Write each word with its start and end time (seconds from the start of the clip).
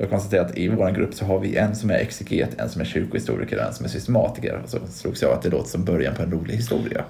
Jag 0.00 0.10
konstaterar 0.10 0.44
att 0.44 0.58
i 0.58 0.68
vår 0.68 0.90
grupp 0.90 1.14
så 1.14 1.24
har 1.24 1.38
vi 1.38 1.56
en 1.56 1.76
som 1.76 1.90
är 1.90 1.94
exeget, 1.94 2.60
en 2.60 2.68
som 2.68 2.80
är 2.80 2.84
kyrkohistoriker 2.84 3.56
och 3.56 3.62
en 3.62 3.74
som 3.74 3.84
är 3.84 3.90
systematiker. 3.90 4.60
Och 4.64 4.68
så 4.70 4.78
slogs 4.86 5.22
jag 5.22 5.32
att 5.32 5.42
det 5.42 5.50
låter 5.50 5.68
som 5.68 5.84
början 5.84 6.14
på 6.14 6.22
en 6.22 6.30
rolig 6.30 6.54
historia. 6.54 7.04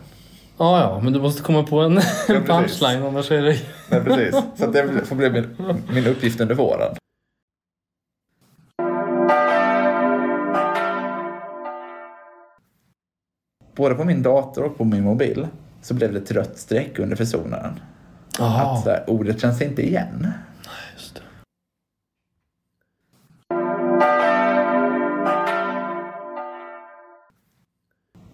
Ja, 0.58 0.80
ja, 0.80 1.00
men 1.04 1.12
du 1.12 1.20
måste 1.20 1.42
komma 1.42 1.62
på 1.62 1.80
en, 1.80 1.96
en 2.28 2.44
punchline 2.44 3.02
annars 3.02 3.30
är 3.30 3.42
det... 3.42 3.58
Men 3.90 4.04
precis, 4.04 4.42
så 4.56 4.64
att 4.64 4.72
det 4.72 5.04
får 5.04 5.16
bli 5.16 5.30
min, 5.30 5.46
min 5.94 6.06
uppgift 6.06 6.40
under 6.40 6.54
våren. 6.54 6.94
Både 13.76 13.94
på 13.94 14.04
min 14.04 14.22
dator 14.22 14.64
och 14.64 14.78
på 14.78 14.84
min 14.84 15.04
mobil 15.04 15.46
så 15.82 15.94
blev 15.94 16.12
det 16.12 16.18
ett 16.18 16.30
rött 16.30 16.58
streck 16.58 16.98
under 16.98 17.16
försonaren. 17.16 17.80
Att 18.38 18.82
så 18.82 18.90
här, 18.90 19.10
ordet 19.10 19.40
känns 19.40 19.62
inte 19.62 19.82
igen. 19.82 20.28
Just 20.96 21.14
det. 21.14 21.20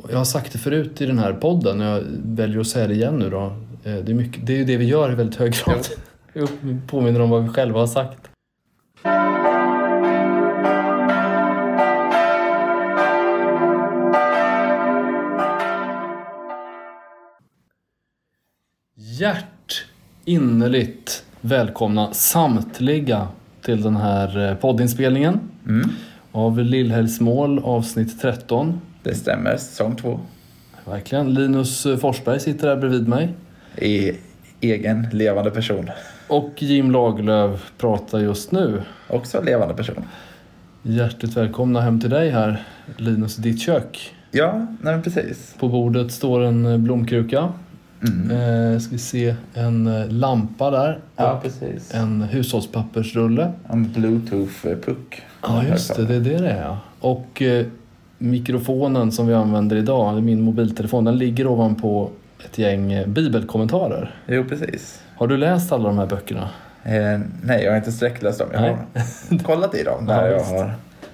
Jag 0.08 0.13
har 0.24 0.27
sagt 0.27 0.52
det 0.52 0.59
förut 0.59 1.01
i 1.01 1.06
den 1.06 1.19
här 1.19 1.33
podden, 1.33 1.80
jag 1.80 2.02
väljer 2.24 2.60
att 2.60 2.66
säga 2.66 2.87
det 2.87 2.95
igen 2.95 3.19
nu 3.19 3.30
då. 3.30 3.42
Eh, 3.84 3.95
Det 3.95 4.12
är, 4.12 4.14
mycket, 4.14 4.47
det 4.47 4.52
är 4.52 4.56
ju 4.56 4.64
det 4.64 4.77
vi 4.77 4.84
gör 4.84 5.12
i 5.12 5.14
väldigt 5.14 5.37
hög 5.37 5.52
grad. 5.64 5.87
Vi 6.60 6.77
påminner 6.87 7.20
om 7.20 7.30
vad 7.30 7.42
vi 7.42 7.48
själva 7.48 7.80
har 7.80 7.87
sagt. 7.87 8.28
Hjärt 18.97 19.84
innerligt 20.25 21.25
välkomna 21.41 22.12
samtliga 22.12 23.28
till 23.62 23.83
den 23.83 23.97
här 23.97 24.48
eh, 24.50 24.55
poddinspelningen 24.56 25.41
Mm, 25.67 25.91
av 26.33 26.58
Lillhällsmål 26.58 27.58
avsnitt 27.64 28.20
13. 28.20 28.80
Det 29.05 29.14
stämmer, 29.14 29.56
säsong 29.56 29.97
två. 29.97 30.20
Verkligen. 30.84 31.34
Linus 31.34 31.86
Forsberg 32.00 32.41
sitter 32.41 32.69
där 32.69 32.77
bredvid 32.77 33.08
mig. 33.08 33.28
I 33.77 34.12
egen 34.61 35.06
levande 35.12 35.50
person. 35.50 35.91
Och 36.28 36.62
Jim 36.62 36.91
Lagerlöf 36.91 37.72
pratar 37.78 38.19
just 38.19 38.52
nu. 38.52 38.83
Också 39.08 39.42
levande 39.42 39.74
person. 39.74 40.05
Hjärtligt 40.83 41.36
välkomna 41.36 41.80
hem 41.80 42.00
till 42.00 42.11
dig 42.11 42.30
här, 42.30 42.62
Linus, 42.96 43.38
i 43.38 43.42
ditt 43.42 43.61
kök. 43.61 44.14
Ja, 44.30 44.66
nej 44.80 45.02
precis. 45.02 45.55
På 45.58 45.68
bordet 45.68 46.12
står 46.12 46.42
en 46.42 46.66
eh, 46.66 46.78
blomkruka. 46.78 47.52
Mm. 48.02 48.30
Eh, 48.30 48.78
ska 48.78 48.92
vi 48.92 48.98
se 48.98 49.34
en 49.55 49.86
eh, 49.86 50.08
lampa 50.08 50.70
där. 50.70 50.98
Ja, 51.16 51.41
precis. 51.42 51.94
en 51.94 52.22
hushållspappersrulle. 52.22 53.52
En 53.68 53.86
bluetooth-puck. 53.86 55.22
Ja, 55.42 55.64
just 55.64 55.96
det. 55.96 56.05
Det 56.05 56.14
är 56.14 56.20
det 56.20 56.39
det 56.39 56.50
är. 56.50 56.77
Och 57.00 57.42
eh, 57.42 57.66
mikrofonen 58.25 59.12
som 59.12 59.27
vi 59.27 59.34
använder 59.34 59.77
idag, 59.77 60.22
min 60.22 60.42
mobiltelefon, 60.42 61.05
den 61.05 61.19
ligger 61.19 61.47
ovanpå 61.47 62.11
ett 62.44 62.58
gäng 62.58 62.92
eh, 62.92 63.06
bibelkommentarer. 63.06 64.14
Jo, 64.27 64.44
precis. 64.48 65.00
Har 65.17 65.27
du 65.27 65.36
läst 65.36 65.72
alla 65.72 65.89
de 65.89 65.98
här 65.98 66.06
böckerna? 66.06 66.48
Eh, 66.84 67.20
nej, 67.45 67.64
jag 67.64 67.70
har 67.70 67.77
inte 67.77 67.92
sträckläst 67.92 68.39
dem. 68.39 68.48
Jag 68.52 68.61
har 68.61 68.78
kollat 69.45 69.75
i 69.75 69.83
dem 69.83 70.06
där 70.06 70.22
Ja, 70.22 70.28
jag 70.28 70.39
visst. 70.39 70.50
har 70.50 70.72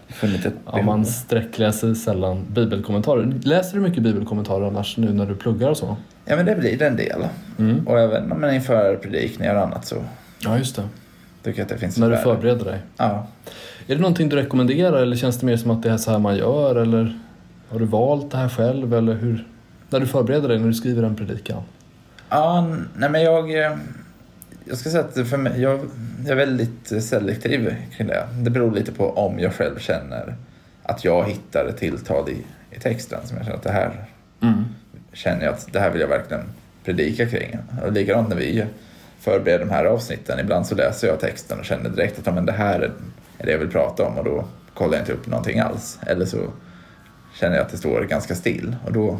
funnit 0.08 0.47
ett 0.47 0.55
Ja, 0.72 0.83
man 0.83 1.06
sträckläser 1.06 1.94
sällan 1.94 2.44
bibelkommentarer. 2.48 3.33
Läser 3.42 3.75
du 3.77 3.81
mycket 3.81 4.03
bibelkommentarer 4.03 4.66
annars 4.66 4.97
nu 4.97 5.12
när 5.12 5.27
du 5.27 5.34
pluggar 5.36 5.69
och 5.70 5.77
så? 5.77 5.97
Ja, 6.25 6.36
men 6.36 6.47
det 6.47 6.56
blir 6.56 6.83
en 6.83 6.97
del. 6.97 7.22
Mm. 7.58 7.88
Och 7.88 7.98
även 8.00 8.25
men 8.28 8.55
inför 8.55 8.97
predikningar 8.97 9.55
och 9.55 9.62
annat 9.62 9.84
så 9.86 9.97
Ja, 10.38 10.58
just 10.58 10.77
det. 10.77 10.83
tycker 11.42 11.62
att 11.62 11.69
det 11.69 11.78
finns 11.78 11.97
När 11.98 12.11
du 12.11 12.16
förbereder 12.16 12.64
dig. 12.64 12.78
Ja. 12.97 13.27
Är 13.91 13.94
det 13.94 14.00
någonting 14.00 14.28
du 14.28 14.36
rekommenderar 14.36 15.02
eller 15.02 15.16
känns 15.16 15.38
det 15.38 15.46
mer 15.46 15.56
som 15.56 15.70
att 15.70 15.82
det 15.82 15.91
är 15.91 15.97
så 15.97 16.10
här 16.10 16.19
man 16.19 16.37
gör? 16.37 16.76
Eller 16.76 17.19
har 17.69 17.78
du 17.78 17.84
valt 17.84 18.31
det 18.31 18.37
här 18.37 18.48
själv? 18.48 18.94
Eller 18.94 19.15
hur? 19.15 19.47
När 19.91 20.00
du 20.00 20.06
förbereder 20.06 20.48
dig, 20.48 20.59
när 20.59 20.66
du 20.66 20.75
skriver 20.75 21.03
en 21.03 21.16
predikan? 21.16 21.62
Ja, 22.28 22.76
nej 22.97 23.10
men 23.10 23.22
jag... 23.22 23.65
eh, 23.65 23.76
Jag 24.65 24.78
ska 24.78 24.91
säga 24.91 25.04
att 25.04 25.28
för 25.28 25.37
mig, 25.37 25.60
jag, 25.60 25.81
jag 26.22 26.31
är 26.31 26.37
väldigt 26.37 27.03
selektiv 27.04 27.75
kring 27.97 28.06
det. 28.06 28.28
Det 28.42 28.50
beror 28.50 28.70
lite 28.75 28.92
på 28.92 29.10
om 29.10 29.38
jag 29.38 29.54
själv 29.54 29.78
känner 29.78 30.34
att 30.82 31.04
jag 31.04 31.28
hittar 31.28 31.66
ett 31.66 31.76
tilltal 31.76 32.28
i, 32.31 32.36
i 32.76 32.81
texten 32.81 33.19
som 33.25 33.36
jag 33.36 33.47
känner 33.47 33.56
att 33.59 33.65
det 33.65 33.72
här 33.72 34.04
Mm. 34.42 34.65
känner 35.12 35.44
jag 35.44 35.54
att 35.54 35.72
det 35.72 35.81
här 35.81 35.91
vill 35.91 36.00
jag 36.00 36.09
verkligen 36.09 36.42
predika 36.84 37.26
kring. 37.26 37.59
Och 37.84 37.92
likadant 37.92 38.28
när 38.28 38.36
vi 38.36 38.65
förbereder 39.19 39.65
de 39.65 39.70
här 39.70 39.84
avsnitten. 39.84 40.41
Ibland 40.41 40.66
så 40.66 40.75
läser 40.75 41.09
jag 41.09 41.20
texten 41.20 41.59
och 41.59 41.65
känner 41.65 41.91
direkt 41.91 42.28
att 42.28 42.34
men 42.34 42.47
det 42.47 42.53
här 42.53 42.81
är 42.81 42.84
är 42.84 42.91
det 43.47 43.53
jag 43.53 43.59
vill 43.59 43.71
prata 43.71 44.06
om 44.06 44.19
och 44.19 44.25
då 44.25 44.45
kollar 44.75 44.93
jag 44.95 45.03
inte 45.03 45.12
upp 45.12 45.27
någonting 45.27 45.59
alls. 45.59 45.99
Eller 46.06 46.25
så 46.27 46.37
känner 47.41 47.56
jag 47.56 47.65
att 47.65 47.71
det 47.73 47.77
står 47.78 48.01
ganska 48.05 48.34
still 48.34 48.77
och 48.84 48.93
då 48.93 49.19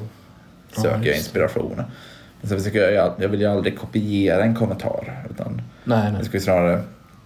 Ja, 0.77 0.83
söker 0.83 0.97
jag 0.97 1.07
just. 1.07 1.19
inspiration. 1.19 1.83
Men 2.41 2.51
så 2.51 2.57
försöker 2.57 2.91
jag, 2.91 3.13
jag 3.19 3.29
vill 3.29 3.41
ju 3.41 3.47
aldrig 3.47 3.79
kopiera 3.79 4.43
en 4.45 4.55
kommentar 4.55 5.27
utan 5.31 5.63
Nej, 5.85 6.05
jag 6.05 6.13
nej. 6.13 6.25
ska 6.25 6.37
ju 6.37 6.41
snarare 6.41 6.83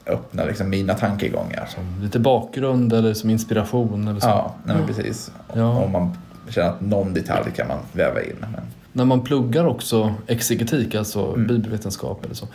öppna 0.06 0.44
liksom 0.44 0.70
mina 0.70 0.94
tankegångar. 0.94 1.66
Som 1.74 2.02
lite 2.02 2.18
bakgrund 2.18 2.92
eller 2.92 3.14
som 3.14 3.30
inspiration 3.30 4.08
eller 4.08 4.20
så. 4.20 4.26
Ja, 4.28 4.54
nej, 4.64 4.76
men 4.76 4.86
precis. 4.86 5.32
Ja. 5.54 5.68
Om 5.78 5.92
man 5.92 6.16
känner 6.48 6.68
att 6.68 6.80
någon 6.80 7.14
detalj 7.14 7.50
kan 7.56 7.68
man 7.68 7.78
väva 7.92 8.22
in. 8.22 8.36
Men, 8.40 8.60
När 8.92 9.04
man 9.04 9.20
pluggar 9.20 9.64
också 9.66 10.14
exegetik, 10.26 10.94
alltså 10.94 11.26
Mm. 11.34 11.46
bibelvetenskap 11.46 12.24
eller 12.24 12.34
så, 12.34 12.48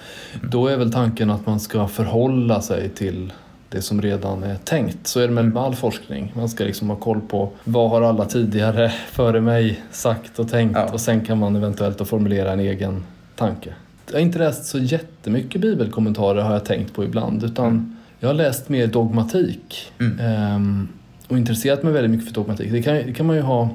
då 0.51 0.67
är 0.67 0.77
väl 0.77 0.91
tanken 0.93 1.29
att 1.29 1.45
man 1.45 1.59
ska 1.59 1.87
förhålla 1.87 2.61
sig 2.61 2.89
till 2.89 3.33
det 3.69 3.81
som 3.81 4.01
redan 4.01 4.43
är 4.43 4.55
tänkt. 4.55 5.07
Så 5.07 5.19
är 5.19 5.27
det 5.27 5.33
med 5.33 5.57
all 5.57 5.75
forskning. 5.75 6.31
Man 6.35 6.49
ska 6.49 6.63
liksom 6.63 6.89
ha 6.89 6.95
koll 6.97 7.21
på 7.21 7.49
vad 7.63 7.89
har 7.89 8.01
alla 8.01 8.25
tidigare 8.25 8.89
före 9.11 9.41
mig 9.41 9.81
sagt 9.91 10.39
och 10.39 10.49
tänkt 10.49 10.75
Ja. 10.75 10.89
och 10.93 11.01
sen 11.01 11.25
kan 11.25 11.37
man 11.37 11.55
eventuellt 11.55 12.07
formulera 12.07 12.51
en 12.51 12.59
egen 12.59 13.03
tanke. 13.35 13.69
Jag 14.07 14.13
har 14.13 14.19
inte 14.21 14.39
läst 14.39 14.65
så 14.65 14.79
jättemycket 14.79 15.61
bibelkommentarer 15.61 16.41
har 16.41 16.53
jag 16.53 16.65
tänkt 16.65 16.93
på 16.93 17.03
ibland 17.03 17.43
utan 17.43 17.65
Mm. 17.67 17.95
jag 18.19 18.29
har 18.29 18.33
läst 18.33 18.69
mer 18.69 18.87
dogmatik 18.87 19.91
Mm. 19.99 20.19
ehm, 20.19 20.87
och 21.27 21.37
intresserat 21.37 21.83
mig 21.83 21.93
väldigt 21.93 22.11
mycket 22.11 22.27
för 22.27 22.33
dogmatik. 22.33 22.71
Det 22.71 22.81
kan, 22.81 22.93
det 22.95 23.13
kan 23.13 23.25
man 23.25 23.35
ju 23.35 23.41
ha 23.41 23.69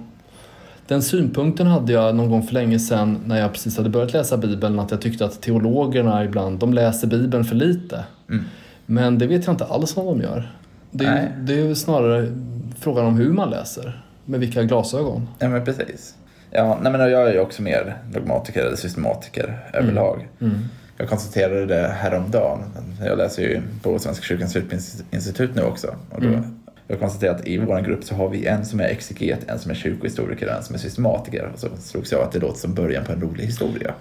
den 0.87 1.03
synpunkten 1.03 1.67
hade 1.67 1.93
jag 1.93 2.15
någon 2.17 2.31
gång 2.31 2.43
för 2.47 2.55
länge 2.55 2.79
sedan 2.79 3.19
när 3.27 3.41
jag 3.41 3.53
precis 3.53 3.77
hade 3.77 3.89
börjat 3.91 4.13
läsa 4.13 4.37
Bibeln 4.37 4.79
att 4.79 4.91
jag 4.91 5.01
tyckte 5.01 5.25
att 5.25 5.41
teologerna 5.43 6.25
ibland, 6.25 6.59
de 6.59 6.75
läser 6.75 7.07
Bibeln 7.09 7.45
för 7.45 7.55
lite. 7.57 8.05
Mm. 8.31 8.45
Men 8.87 9.19
det 9.19 9.27
vet 9.27 9.47
jag 9.47 9.53
inte 9.53 9.65
alls 9.65 9.97
vad 9.97 10.07
de 10.07 10.21
gör. 10.21 10.53
Det 10.91 11.05
är, 11.05 11.37
det 11.39 11.61
är 11.61 11.75
snarare 11.75 12.33
frågan 12.79 13.07
om 13.07 13.17
hur 13.17 13.33
man 13.33 13.51
läser. 13.51 14.05
Med 14.25 14.41
vilka 14.41 14.63
glasögon. 14.63 15.29
Ja, 15.39 15.49
men 15.49 15.65
precis. 15.65 16.15
Ja, 16.51 16.79
nej, 16.83 16.93
men 16.93 17.01
jag 17.01 17.29
är 17.29 17.33
ju 17.33 17.41
också 17.41 17.63
mer 17.63 17.97
dogmatiker 18.13 18.67
eller 18.67 18.77
systematiker 18.77 19.71
överlag. 19.73 20.29
Mm. 20.41 20.59
Jag 20.97 21.09
konstaterade 21.09 21.67
det 21.67 21.89
häromdagen. 21.89 22.61
Jag 23.05 23.19
läser 23.19 23.43
ju 23.43 23.63
på 23.83 23.99
Svenska 23.99 24.25
kyrkans 24.25 24.57
utbildningsinstitut 24.57 25.55
nu 25.55 25.63
också. 25.63 25.95
Och 26.11 26.21
då, 26.21 26.29
Mm. 26.29 26.61
Jag 26.89 27.01
konstaterade 27.01 27.39
att 27.39 27.47
i 27.47 27.59
vår 27.59 27.81
grupp 27.81 28.05
så 28.05 28.15
har 28.15 28.29
vi 28.29 28.47
en 28.47 28.65
som 28.65 28.81
är 28.81 28.85
exeget, 28.85 29.49
en 29.49 29.59
som 29.59 29.71
är 29.71 29.75
kyrkohistoriker 29.75 30.47
och 30.47 30.53
en 30.53 30.63
som 30.63 30.75
är 30.75 30.79
systematiker. 30.79 31.51
Och 31.55 31.59
så 31.59 31.69
slogs 31.81 32.13
jag 32.13 32.23
att 32.23 32.33
det 32.33 32.39
låter 32.39 32.59
som 32.59 32.75
början 32.75 33.05
på 33.05 33.13
en 33.13 33.21
rolig 33.21 33.45
historia. 33.45 33.95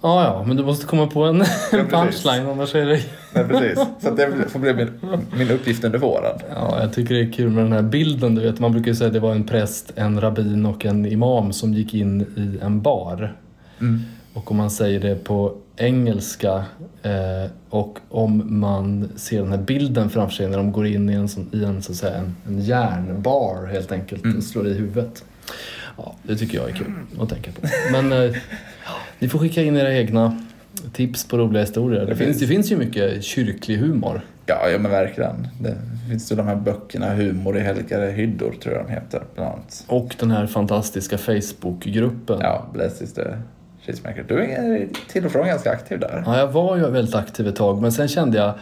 Ja, 0.00 0.24
ja, 0.24 0.44
men 0.46 0.56
du 0.56 0.64
måste 0.64 0.86
komma 0.86 1.06
på 1.06 1.24
en, 1.24 1.38
precis. 1.70 1.90
punchline 1.90 2.46
annars 2.46 2.74
är 2.74 2.86
det... 2.86 3.00
Nej, 3.34 3.44
precis. 3.48 3.78
Så 4.00 4.10
det 4.10 4.48
får 4.48 4.58
bli 4.58 4.74
min, 4.74 4.90
min 5.38 5.50
uppgift 5.50 5.84
under 5.84 5.98
våren. 5.98 6.38
Ja, 6.54 6.80
jag 6.80 6.92
tycker 6.92 7.14
det 7.14 7.20
är 7.20 7.32
kul 7.32 7.50
med 7.50 7.64
den 7.64 7.72
här 7.72 7.82
bilden. 7.82 8.34
Du 8.34 8.42
vet, 8.42 8.58
man 8.58 8.72
brukar 8.72 8.88
ju 8.88 8.94
säga 8.94 9.06
att 9.06 9.12
det 9.12 9.20
var 9.20 9.32
en 9.32 9.44
präst, 9.44 9.92
en 9.96 10.20
rabbin 10.20 10.66
och 10.66 10.84
en 10.86 11.06
imam 11.06 11.52
som 11.52 11.74
gick 11.74 11.94
in 11.94 12.20
i 12.20 12.64
en 12.64 12.80
bar. 12.80 13.36
Mm. 13.80 14.00
Och 14.34 14.50
om 14.50 14.56
man 14.56 14.70
säger 14.70 15.00
det 15.00 15.24
på 15.24 15.54
engelska 15.76 16.64
eh, 17.02 17.50
och 17.70 17.98
om 18.08 18.60
man 18.60 19.08
ser 19.16 19.42
den 19.42 19.50
här 19.50 19.58
bilden 19.58 20.10
framför 20.10 20.34
sig 20.34 20.48
när 20.48 20.56
de 20.56 20.72
går 20.72 20.86
in 20.86 21.10
i 21.10 21.12
en, 21.12 21.28
sån, 21.28 21.50
i 21.52 21.64
en, 21.64 21.82
så 21.82 21.94
säga, 21.94 22.14
en, 22.16 22.36
en 22.46 22.60
järnbar 22.60 23.66
helt 23.72 23.92
enkelt 23.92 24.24
Mm. 24.24 24.36
och 24.36 24.42
slår 24.44 24.66
i 24.68 24.74
huvudet. 24.74 25.24
Ja, 25.96 26.14
det 26.22 26.36
tycker 26.36 26.58
jag 26.58 26.70
är 26.70 26.74
kul 26.74 26.92
att 27.20 27.28
tänka 27.28 27.50
på. 27.52 27.68
Men 27.92 28.12
eh, 28.12 28.36
ni 29.18 29.28
får 29.28 29.38
skicka 29.38 29.62
in 29.62 29.76
era 29.76 29.94
egna 29.94 30.38
tips 30.92 31.28
på 31.28 31.38
roliga 31.38 31.62
historier. 31.62 32.00
Det, 32.00 32.06
Det 32.06 32.16
finns, 32.16 32.40
det 32.40 32.46
finns 32.46 32.72
ju 32.72 32.76
mycket 32.76 33.24
kyrklig 33.24 33.76
humor. 33.76 34.20
Ja, 34.46 34.68
ja 34.68 34.78
men 34.78 34.90
verkligen. 34.90 35.48
Det 35.60 35.76
finns 36.10 36.32
ju 36.32 36.36
de 36.36 36.46
här 36.46 36.56
böckerna, 36.56 37.14
Humor 37.14 37.56
i 37.56 37.60
helgade 37.60 38.10
hyddor 38.10 38.54
tror 38.62 38.74
jag 38.74 38.86
de 38.86 38.92
heter 38.92 39.22
bland 39.34 39.50
annat. 39.52 39.84
Och 39.86 40.16
den 40.20 40.30
här 40.30 40.46
fantastiska 40.46 41.18
Facebookgruppen. 41.18 42.38
Ja, 42.40 42.66
Bless 42.72 43.02
is 43.02 43.14
the 43.14 43.22
cheesemaker. 43.86 44.24
Du 44.28 44.40
är 44.40 44.88
till 45.08 45.26
och 45.26 45.32
från 45.32 45.46
ganska 45.46 45.70
aktiv 45.70 46.00
där. 46.00 46.22
Ja, 46.26 46.38
jag 46.38 46.46
var 46.48 46.76
ju 46.76 46.90
väldigt 46.90 47.14
aktiv 47.14 47.48
ett 47.48 47.56
tag 47.56 47.82
men 47.82 47.92
sen 47.92 48.08
kände 48.08 48.38
jag 48.38 48.54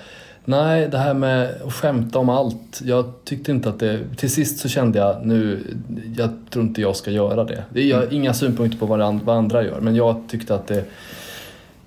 Nej, 0.49 0.89
det 0.89 0.99
här 0.99 1.15
med 1.15 1.55
att 1.67 1.73
skämta 1.73 2.19
om 2.19 2.29
allt. 2.29 2.81
Jag 2.85 3.13
tyckte 3.25 3.51
inte 3.51 3.69
att 3.69 3.79
det... 3.81 4.01
Till 4.17 4.31
sist 4.31 4.59
så 4.59 4.69
kände 4.69 4.99
jag 4.99 5.27
nu, 5.27 5.59
jag 6.17 6.31
tror 6.51 6.65
inte 6.65 6.81
jag 6.81 6.97
ska 6.97 7.11
göra 7.11 7.45
det. 7.45 7.81
jag 7.83 7.97
har 7.97 8.13
inga 8.13 8.35
synpunkter 8.35 8.79
på 8.79 8.87
vad, 8.87 9.01
and- 9.03 9.23
vad 9.25 9.37
andra 9.37 9.63
gör 9.65 9.81
men 9.81 9.97
jag 9.97 10.21
tyckte 10.29 10.55
att 10.55 10.67
det, 10.67 10.85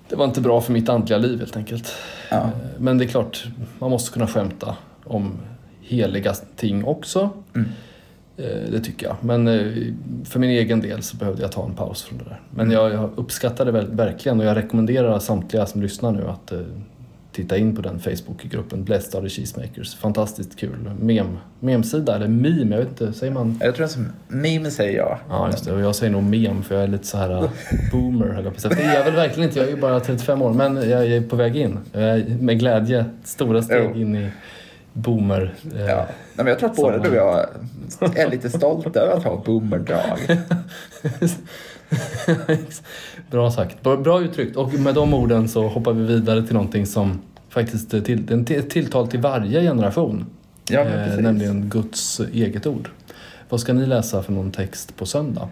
det 0.08 0.16
var 0.16 0.24
inte 0.24 0.40
bra 0.40 0.60
för 0.60 0.72
mitt 0.72 0.88
andliga 0.88 1.18
liv 1.18 1.38
helt 1.38 1.56
enkelt. 1.56 1.92
Ja. 2.30 2.50
Men 2.78 2.98
det 2.98 3.04
är 3.04 3.08
klart, 3.08 3.44
man 3.78 3.90
måste 3.90 4.12
kunna 4.12 4.26
skämta 4.26 4.76
om 5.04 5.32
heliga 5.80 6.34
ting 6.56 6.84
också. 6.84 7.30
Mm. 7.54 7.68
Eh, 8.36 8.70
Det 8.72 8.80
tycker 8.80 9.06
jag. 9.06 9.16
Men 9.20 9.48
eh, 9.48 9.72
för 10.24 10.38
min 10.40 10.50
egen 10.50 10.80
del 10.80 11.02
så 11.02 11.16
behövde 11.16 11.42
jag 11.42 11.52
ta 11.52 11.64
en 11.64 11.74
paus 11.74 12.02
från 12.02 12.18
det 12.18 12.24
där. 12.24 12.40
Men 12.50 12.66
Mm. 12.66 12.72
jag, 12.78 12.92
jag 12.92 13.10
uppskattar 13.16 13.64
det 13.64 13.72
verkligen 13.72 14.40
och 14.40 14.46
jag 14.46 14.56
rekommenderar 14.56 15.18
samtliga 15.18 15.66
som 15.66 15.82
lyssnar 15.82 16.12
nu 16.12 16.26
att 16.28 16.52
eh, 16.52 16.58
titta 17.32 17.56
in 17.56 17.76
på 17.76 17.82
den 17.82 18.00
Facebookgruppen 18.00 18.84
Blessed 18.84 19.14
are 19.14 19.22
the 19.22 19.28
Cheesemakers. 19.28 19.94
Fantastiskt 19.96 20.56
kul 20.58 20.90
mem, 21.00 21.38
memsida, 21.60 22.16
eller 22.16 22.28
meme, 22.28 22.76
jag 22.76 22.78
vet 22.78 22.88
inte, 22.88 23.12
säger 23.12 23.32
man? 23.32 23.60
Jag 23.64 23.74
tror 23.74 23.86
att 23.86 23.98
meme 24.28 24.70
säger 24.70 24.98
jag. 24.98 25.18
Ja, 25.28 25.50
just 25.50 25.64
det. 25.64 25.72
Och 25.72 25.80
jag 25.80 25.94
säger 25.96 26.12
nog 26.12 26.22
mem 26.22 26.62
för 26.62 26.74
jag 26.74 26.84
är 26.84 26.88
lite 26.88 27.06
så 27.06 27.16
här 27.18 27.42
uh, 27.42 27.50
boomer, 27.92 28.26
höll 28.26 28.44
jag 28.44 28.56
på. 28.62 28.68
Det 28.68 28.82
är 28.82 28.94
jag 28.94 29.04
väl 29.04 29.14
verkligen 29.14 29.48
inte, 29.48 29.58
jag 29.60 29.68
är 29.68 29.72
ju 29.74 29.80
bara 29.80 30.00
35 30.00 30.42
år. 30.42 30.52
Men 30.52 30.76
jag 30.90 31.06
är 31.06 31.20
på 31.20 31.36
väg 31.36 31.56
in. 31.56 31.78
Med 32.40 32.58
glädje 32.58 33.04
stora 33.24 33.62
steg 33.62 33.96
in 33.96 34.16
i 34.16 34.30
boomer. 34.92 35.54
eh, 35.74 35.80
Ja. 35.80 35.96
Nej, 35.96 36.06
men 36.36 36.46
jag 36.46 36.58
tror 36.58 36.70
att 36.70 36.76
både 36.76 36.98
du 36.98 37.08
och 37.08 37.14
jag 37.16 37.46
är 38.18 38.30
lite 38.30 38.50
stolta 38.50 39.00
över 39.00 39.16
att 39.16 39.24
ha 39.24 39.42
boomerdrag. 39.46 40.18
Bra 43.30 43.50
sagt. 43.50 43.82
Bra, 43.82 43.96
bra 43.96 44.20
uttryckt. 44.20 44.56
Och 44.56 44.74
med 44.74 44.94
de 44.94 45.14
orden 45.14 45.48
så 45.48 45.68
hoppar 45.68 45.92
vi 45.92 46.06
vidare 46.06 46.42
till 46.42 46.54
någonting 46.54 46.86
som 46.86 47.20
faktiskt 47.48 47.94
är 47.94 48.00
till, 48.00 48.32
en 48.32 48.44
till, 48.44 48.68
tilltal 48.68 49.08
till 49.08 49.20
varje 49.20 49.62
generation. 49.62 50.26
Ja, 50.70 50.80
eh, 50.80 51.16
nämligen 51.16 51.68
Guds 51.68 52.20
eget 52.32 52.66
ord. 52.66 52.90
Vad 53.48 53.60
ska 53.60 53.72
ni 53.72 53.86
läsa 53.86 54.22
för 54.22 54.32
någon 54.32 54.50
text 54.50 54.96
på 54.96 55.06
söndag? 55.06 55.48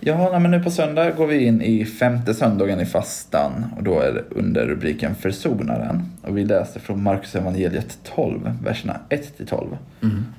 Ja, 0.00 0.38
men 0.38 0.50
nu 0.50 0.62
på 0.62 0.70
söndag 0.70 1.10
går 1.10 1.26
vi 1.26 1.44
in 1.44 1.62
i 1.62 1.84
femte 1.84 2.34
söndagen 2.34 2.80
i 2.80 2.86
fastan 2.86 3.66
och 3.76 3.82
då 3.82 4.00
är 4.00 4.12
det 4.12 4.24
under 4.30 4.66
rubriken 4.66 5.14
Försonaren. 5.14 6.02
Och 6.22 6.38
vi 6.38 6.44
läser 6.44 6.80
från 6.80 7.02
Markus 7.02 7.34
evangeliet 7.34 7.98
12, 8.14 8.40
verserna 8.64 8.96
1-12. 9.08 9.76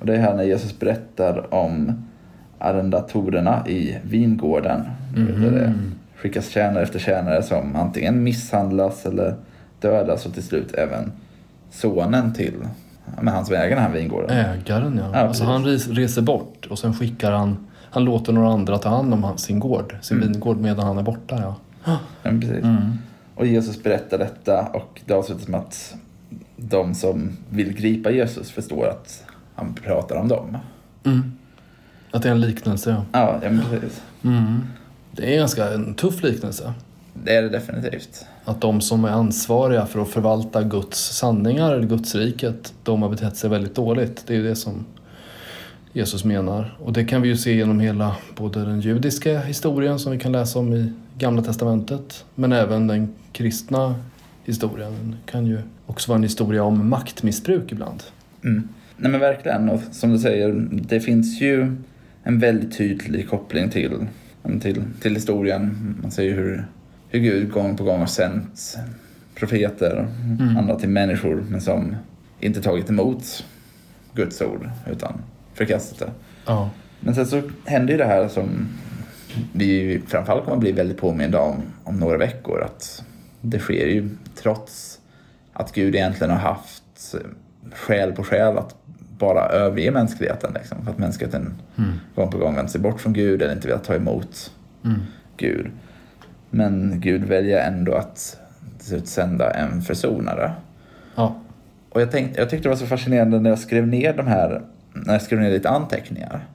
Och 0.00 0.06
det 0.06 0.14
är 0.14 0.18
här 0.18 0.34
när 0.34 0.44
Jesus 0.44 0.78
berättar 0.78 1.54
om 1.54 2.04
arrendatorerna 2.58 3.68
i 3.68 3.98
vingården. 4.02 4.80
Där 5.16 5.50
det 5.50 5.74
skickas 6.16 6.48
tjänare 6.48 6.82
efter 6.82 6.98
tjänare 6.98 7.42
som 7.42 7.76
antingen 7.76 8.22
misshandlas 8.22 9.06
eller 9.06 9.34
dödas 9.80 10.26
och 10.26 10.34
till 10.34 10.42
slut 10.42 10.74
även 10.74 11.12
sonen 11.70 12.32
till 12.32 12.54
men 13.20 13.34
han 13.34 13.46
som 13.46 13.54
äger 13.54 13.76
den 13.76 13.84
här 13.84 13.92
vingården. 13.92 14.30
Ägaren 14.30 15.00
ja. 15.02 15.10
Ja, 15.12 15.18
alltså 15.18 15.44
han 15.44 15.64
res, 15.64 15.88
reser 15.88 16.22
bort 16.22 16.66
och 16.70 16.78
sen 16.78 16.94
skickar 16.94 17.32
han, 17.32 17.66
han 17.92 18.04
låter 18.04 18.32
några 18.32 18.48
andra 18.52 18.78
ta 18.78 18.88
hand 18.88 19.14
om 19.14 19.38
sin 19.38 19.58
gård, 19.60 19.96
sin 20.02 20.16
Mm. 20.16 20.32
vingård 20.32 20.56
medan 20.56 20.86
han 20.86 20.98
är 20.98 21.02
borta 21.02 21.38
ja. 21.42 21.54
Ja, 21.84 21.98
precis. 22.22 22.64
Mm. 22.64 22.98
Och 23.34 23.46
Jesus 23.46 23.82
berättar 23.82 24.18
detta 24.18 24.66
och 24.72 25.00
det 25.06 25.14
avslutas 25.14 25.48
med 25.48 25.60
att 25.60 25.94
de 26.56 26.94
som 26.94 27.30
vill 27.50 27.72
gripa 27.74 28.10
Jesus 28.10 28.50
förstår 28.50 28.86
att 28.88 29.24
han 29.54 29.74
pratar 29.74 30.16
om 30.16 30.28
dem. 30.28 30.58
Mm. 31.04 31.32
Att 32.10 32.22
det 32.22 32.28
är 32.28 32.32
en 32.32 32.40
liknelse 32.40 32.90
ja. 32.90 33.04
Ja, 33.20 33.38
ja 33.42 33.50
men 33.50 33.64
precis. 33.70 34.02
Mm. 34.24 34.60
Det 35.12 35.34
är 35.34 35.38
ganska 35.38 35.72
en 35.72 35.94
tuff 35.94 36.22
liknelse. 36.22 36.72
Det 37.24 37.36
är 37.36 37.42
det 37.42 37.48
definitivt. 37.48 38.26
Att 38.44 38.60
de 38.60 38.80
som 38.80 39.04
är 39.04 39.08
ansvariga 39.08 39.86
för 39.86 40.00
att 40.02 40.08
förvalta 40.08 40.62
Guds 40.62 41.16
sanningar, 41.16 41.72
eller 41.72 41.86
Guds 41.86 42.14
riket, 42.14 42.74
de 42.82 43.02
har 43.02 43.08
betett 43.08 43.36
sig 43.36 43.50
väldigt 43.50 43.74
dåligt. 43.74 44.24
Det 44.26 44.32
är 44.34 44.36
ju 44.38 44.44
det 44.44 44.56
som 44.56 44.84
Jesus 45.92 46.24
menar. 46.24 46.76
Och 46.80 46.92
det 46.92 47.04
kan 47.04 47.22
vi 47.22 47.28
ju 47.28 47.36
se 47.36 47.56
genom 47.56 47.80
hela 47.80 48.16
både 48.36 48.64
den 48.64 48.80
judiska 48.80 49.40
historien 49.40 49.98
som 49.98 50.12
vi 50.12 50.18
kan 50.18 50.32
läsa 50.32 50.58
om 50.58 50.72
i 50.74 50.92
Gamla 51.18 51.42
Testamentet, 51.42 52.24
men 52.34 52.52
även 52.52 52.86
den 52.86 53.08
kristna 53.32 53.94
historien. 54.44 54.92
Det 55.26 55.32
kan 55.32 55.46
ju 55.46 55.58
också 55.86 56.10
vara 56.10 56.16
en 56.16 56.22
historia 56.22 56.64
om 56.64 56.88
maktmissbruk 56.88 57.72
ibland. 57.72 58.02
Mm. 58.44 58.68
Nej 58.96 59.10
men 59.10 59.20
verkligen, 59.20 59.68
och 59.68 59.80
som 59.90 60.10
du 60.12 60.18
säger, 60.18 60.68
det 60.70 61.00
finns 61.00 61.40
ju 61.40 61.76
en 62.22 62.38
väldigt 62.38 62.76
tydlig 62.78 63.28
koppling 63.28 63.70
till, 63.70 64.06
till, 64.60 64.82
till 65.00 65.14
historien. 65.14 65.94
Man 66.02 66.10
ser 66.10 66.22
ju 66.22 66.32
hur, 66.34 66.66
hur 67.08 67.20
Gud 67.20 67.50
gång 67.50 67.76
på 67.76 67.84
gång 67.84 68.00
har 68.00 68.06
sänt 68.06 68.78
profeter, 69.34 70.08
Mm. 70.40 70.56
andra 70.56 70.74
till 70.78 70.88
människor, 70.88 71.44
men 71.48 71.60
som 71.60 71.96
inte 72.40 72.62
tagit 72.62 72.90
emot 72.90 73.44
Guds 74.14 74.42
ord, 74.42 74.70
utan 74.90 75.12
förkastat 75.54 75.98
det. 75.98 76.10
Ja. 76.46 76.70
Men 77.00 77.14
sen 77.14 77.26
så 77.26 77.42
händer 77.64 77.92
ju 77.92 77.98
det 77.98 78.04
här 78.04 78.28
som 78.28 78.68
vi 79.52 80.02
framförallt 80.06 80.44
kommer 80.44 80.56
bli 80.56 80.72
väldigt 80.72 80.98
påminda 80.98 81.40
om 81.40 81.62
om 81.84 81.96
några 81.96 82.16
veckor. 82.18 82.62
Att 82.62 83.04
det 83.40 83.58
sker 83.58 83.86
ju 83.86 84.08
trots 84.34 85.00
att 85.52 85.72
Gud 85.72 85.94
egentligen 85.94 86.30
har 86.30 86.38
haft 86.38 87.14
skäl 87.74 88.12
på 88.12 88.24
skäl 88.24 88.58
att 88.58 88.74
bara 89.18 89.48
överge 89.48 89.90
mänskligheten. 89.90 90.52
Liksom, 90.54 90.84
för 90.84 90.90
att 90.90 90.98
mänskligheten 90.98 91.54
Mm. 91.78 91.90
gång 92.14 92.30
på 92.30 92.38
gång 92.38 92.54
vänt 92.56 92.70
sig 92.70 92.80
bort 92.80 93.00
från 93.00 93.12
Gud 93.12 93.42
eller 93.42 93.54
inte 93.54 93.68
velat 93.68 93.84
ta 93.84 93.94
emot 93.94 94.52
Mm. 94.84 95.00
Gud. 95.36 95.70
Men 96.50 96.94
Gud 97.00 97.24
väljer 97.24 97.66
ändå 97.68 97.94
att 97.94 98.38
till 98.78 98.86
slut 98.88 99.08
sända 99.08 99.50
en 99.50 99.82
försonare. 99.82 100.52
Ja. 101.14 101.34
Och 101.88 102.00
jag, 102.00 102.10
tänkte, 102.10 102.40
jag 102.40 102.50
tyckte 102.50 102.62
det 102.64 102.68
var 102.68 102.76
så 102.76 102.86
fascinerande 102.86 103.40
när 103.40 103.50
jag 103.50 103.58
skrev 103.58 103.86
ner 103.86 104.12
de 104.16 104.26
här, 104.26 104.62
när 104.94 105.12
jag 105.12 105.22
skrev 105.22 105.40
ner 105.40 105.50
lite 105.50 105.68
anteckningar. 105.70 106.46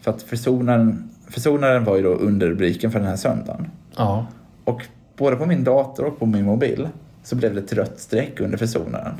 För 0.00 0.10
att 0.10 0.22
försonaren, 0.22 1.10
försonaren 1.28 1.84
var 1.84 1.96
ju 1.96 2.02
då 2.02 2.08
underrubriken 2.08 2.90
för 2.92 2.98
den 2.98 3.08
här 3.08 3.16
söndagen. 3.16 3.70
Ja. 3.96 4.26
Och 4.64 4.82
både 5.16 5.36
på 5.36 5.46
min 5.46 5.64
dator 5.64 6.04
och 6.04 6.18
på 6.18 6.26
min 6.26 6.44
mobil 6.44 6.88
så 7.24 7.36
blev 7.36 7.54
det 7.54 7.60
ett 7.60 7.72
rött 7.72 7.98
streck 8.00 8.40
under 8.40 8.58
försonaren. 8.58 9.12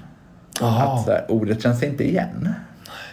Att 0.51 0.61
Jaha. 0.61 1.03
så 1.05 1.11
här, 1.11 1.25
ordet 1.29 1.63
känns 1.63 1.83
inte 1.83 2.05
igen. 2.09 2.49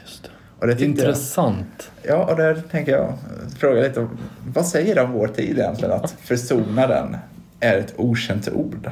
Just 0.06 0.24
det. 0.24 0.30
Och 0.60 0.68
det 0.68 0.74
tyckte 0.75 1.01
jag, 1.01 1.10
Intressant. 1.10 1.92
ja, 2.04 2.25
och 2.31 2.38
där 2.38 2.62
tänker 2.71 2.92
jag 2.92 3.13
fråga 3.57 3.81
lite, 3.81 4.00
om- 4.00 4.18
vad 4.54 4.66
säger 4.66 4.95
det 4.95 5.01
om 5.01 5.12
vår 5.12 5.27
tid 5.27 5.59
egentligen 5.59 5.92
att 5.94 6.12
försonaren 6.12 7.18
är 7.59 7.77
ett 7.77 7.94
okänt 7.98 8.50
ord? 8.54 8.92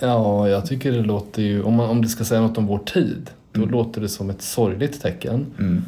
Ja, 0.00 0.48
jag 0.48 0.66
tycker 0.66 0.92
det 0.92 1.02
låter 1.02 1.42
ju, 1.42 1.62
om, 1.62 1.74
man, 1.74 1.88
om 1.90 2.02
det 2.02 2.08
ska 2.08 2.24
säga 2.24 2.40
något 2.40 2.58
om 2.58 2.66
vår 2.66 2.78
tid, 2.78 3.30
då 3.60 3.66
Mm. 3.66 3.78
låter 3.78 4.00
det 4.00 4.08
som 4.08 4.30
ett 4.30 4.42
sorgligt 4.42 5.00
tecken. 5.02 5.46
Mm. 5.58 5.82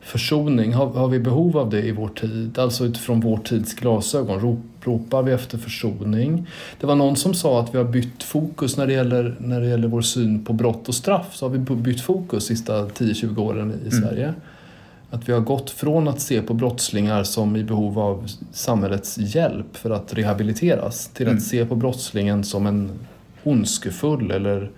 Försoning, 0.00 0.72
har, 0.72 0.86
har 0.86 1.08
vi 1.08 1.18
behov 1.18 1.56
av 1.58 1.70
det 1.70 1.82
i 1.82 1.92
vår 1.92 2.08
tid? 2.08 2.58
Alltså 2.58 2.84
utifrån 2.84 3.20
vår 3.20 3.36
tids 3.38 3.74
glasögon, 3.74 4.40
rop, 4.40 4.58
ropar 4.82 5.22
vi 5.22 5.32
efter 5.32 5.58
försoning? 5.58 6.46
Det 6.80 6.86
var 6.86 6.94
någon 6.94 7.16
som 7.16 7.34
sa 7.34 7.60
att 7.60 7.74
vi 7.74 7.78
har 7.78 7.84
bytt 7.84 8.22
fokus 8.22 8.76
när 8.76 8.86
det 8.86 8.92
gäller, 8.92 9.36
när 9.40 9.60
det 9.60 9.66
gäller 9.68 9.88
vår 9.88 10.00
syn 10.02 10.44
på 10.44 10.52
brott 10.52 10.88
och 10.88 10.94
straff. 10.94 11.26
Så 11.36 11.44
har 11.48 11.50
vi 11.50 11.58
bytt 11.58 12.00
fokus 12.00 12.48
de 12.48 12.54
sista 12.56 12.84
10-20 12.86 13.38
åren 13.38 13.72
i 13.86 13.88
Mm. 13.88 13.90
Sverige. 14.08 14.34
Att 15.10 15.28
vi 15.28 15.32
har 15.32 15.40
gått 15.40 15.70
från 15.70 16.08
att 16.08 16.20
se 16.20 16.42
på 16.42 16.54
brottslingar 16.54 17.22
som 17.24 17.56
i 17.56 17.64
behov 17.64 17.98
av 17.98 18.26
samhällets 18.52 19.18
hjälp 19.18 19.76
för 19.76 19.90
att 19.90 20.14
rehabiliteras 20.14 21.08
till 21.08 21.26
Mm. 21.26 21.36
att 21.38 21.42
se 21.44 21.64
på 21.64 21.74
brottslingen 21.76 22.44
som 22.44 22.66
en 22.66 22.90
ondskefull 23.44 24.30
eller, 24.30 24.70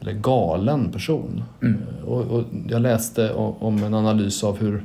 eller 0.00 0.12
galen 0.12 0.92
person. 0.92 1.44
Mm. 1.62 1.78
Och, 2.06 2.20
och 2.20 2.44
jag 2.68 2.82
läste 2.82 3.32
om 3.32 3.82
en 3.82 3.94
analys 3.94 4.44
av 4.44 4.58
hur 4.58 4.82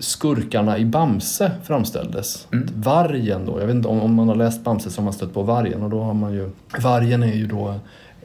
skurkarna 0.00 0.78
i 0.78 0.84
Bamse 0.84 1.52
framställdes. 1.64 2.48
Mm. 2.52 2.68
Vargen 2.74 3.46
då, 3.46 3.60
jag 3.60 3.66
vet 3.66 3.76
inte 3.76 3.88
om, 3.88 4.00
om 4.00 4.14
man 4.14 4.28
har 4.28 4.36
läst 4.36 4.64
Bamse 4.64 4.90
så 4.90 5.00
har 5.00 5.04
man 5.04 5.12
stött 5.12 5.34
på 5.34 5.42
vargen 5.42 5.82
och 5.82 5.90
då 5.90 6.02
har 6.02 6.14
man 6.14 6.32
ju 6.32 6.50
Vargen 6.82 7.22
är 7.22 7.34
ju 7.34 7.46
då 7.46 7.74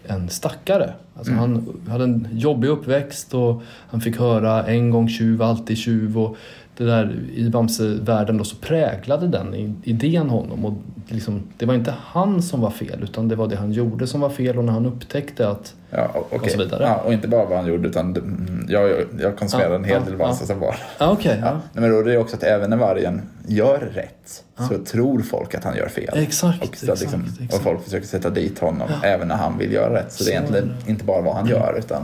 en 0.08 0.30
stackare. 0.30 0.94
Alltså 1.16 1.34
Mm. 1.34 1.44
Han 1.44 1.68
hade 1.90 2.04
en 2.04 2.28
jobbig 2.32 2.68
uppväxt 2.68 3.34
och 3.34 3.62
han 3.90 4.02
fick 4.02 4.20
höra 4.20 4.64
en 4.64 4.90
gång 4.90 5.10
tjuv, 5.10 5.42
alltid 5.42 5.78
tjuv 5.78 6.20
och 6.20 6.38
det 6.86 6.92
där 6.92 7.20
i 7.36 7.50
Bamse-världen 7.50 8.38
då 8.38 8.44
så 8.44 8.56
präglade 8.56 9.28
den 9.28 9.76
idén 9.84 10.30
honom 10.30 10.66
och 10.66 10.74
liksom, 11.08 11.44
det 11.58 11.66
var 11.66 11.74
inte 11.74 11.94
han 12.02 12.42
som 12.42 12.62
var 12.62 12.70
fel 12.72 13.04
utan 13.04 13.28
det 13.28 13.36
var 13.36 13.48
det 13.48 13.56
han 13.56 13.72
gjorde 13.72 14.08
som 14.08 14.22
var 14.22 14.30
fel 14.30 14.58
och 14.58 14.64
när 14.64 14.74
han 14.74 14.86
upptäckte 14.86 15.48
att 15.50 15.74
Ja, 15.94 16.08
o- 16.16 16.24
okej. 16.30 16.40
Och 16.40 16.50
så 16.52 16.58
vidare. 16.58 16.84
Ja, 16.84 16.96
och 17.06 17.14
inte 17.14 17.28
bara 17.28 17.46
vad 17.46 17.58
han 17.58 17.68
gjorde 17.68 17.88
utan 17.90 18.06
mm, 18.16 18.66
jag, 18.70 18.90
jag 19.20 19.38
konsumerade 19.38 19.74
Ja, 19.74 19.80
en 19.80 19.84
hel 19.86 19.94
ja, 19.94 20.00
del 20.12 20.20
ja. 20.20 20.28
Vasa 20.28 20.46
som 20.46 20.60
var. 20.60 20.76
Ja, 20.98 21.12
okej. 21.12 21.40
Ja. 21.44 21.60
Men 21.74 21.92
då 21.92 22.00
är 22.00 22.04
det 22.04 22.18
också 22.18 22.36
att 22.36 22.44
även 22.44 22.70
när 22.70 22.78
vargen 22.78 23.22
gör 23.48 23.80
rätt 23.80 24.44
Ja. 24.58 24.64
så 24.68 24.78
tror 24.78 25.20
folk 25.22 25.56
att 25.56 25.64
han 25.64 25.76
gör 25.78 25.88
fel. 25.88 26.10
Exakt, 26.18 26.62
och, 26.70 26.76
så 26.78 26.86
exakt, 26.92 27.02
liksom, 27.02 27.24
exakt. 27.42 27.54
och 27.54 27.62
folk 27.62 27.84
försöker 27.84 28.08
sätta 28.08 28.30
dit 28.30 28.60
honom 28.60 28.88
även 29.04 29.28
när 29.28 29.36
han 29.36 29.58
vill 29.58 29.72
göra 29.74 29.94
rätt. 29.94 30.12
Så, 30.12 30.24
det 30.24 30.30
är 30.30 30.34
Så 30.34 30.38
egentligen 30.38 30.64
är 30.70 30.86
det. 30.86 30.92
inte 30.92 31.06
bara 31.06 31.22
vad 31.22 31.36
han 31.36 31.48
gör 31.48 31.76
utan 31.80 32.02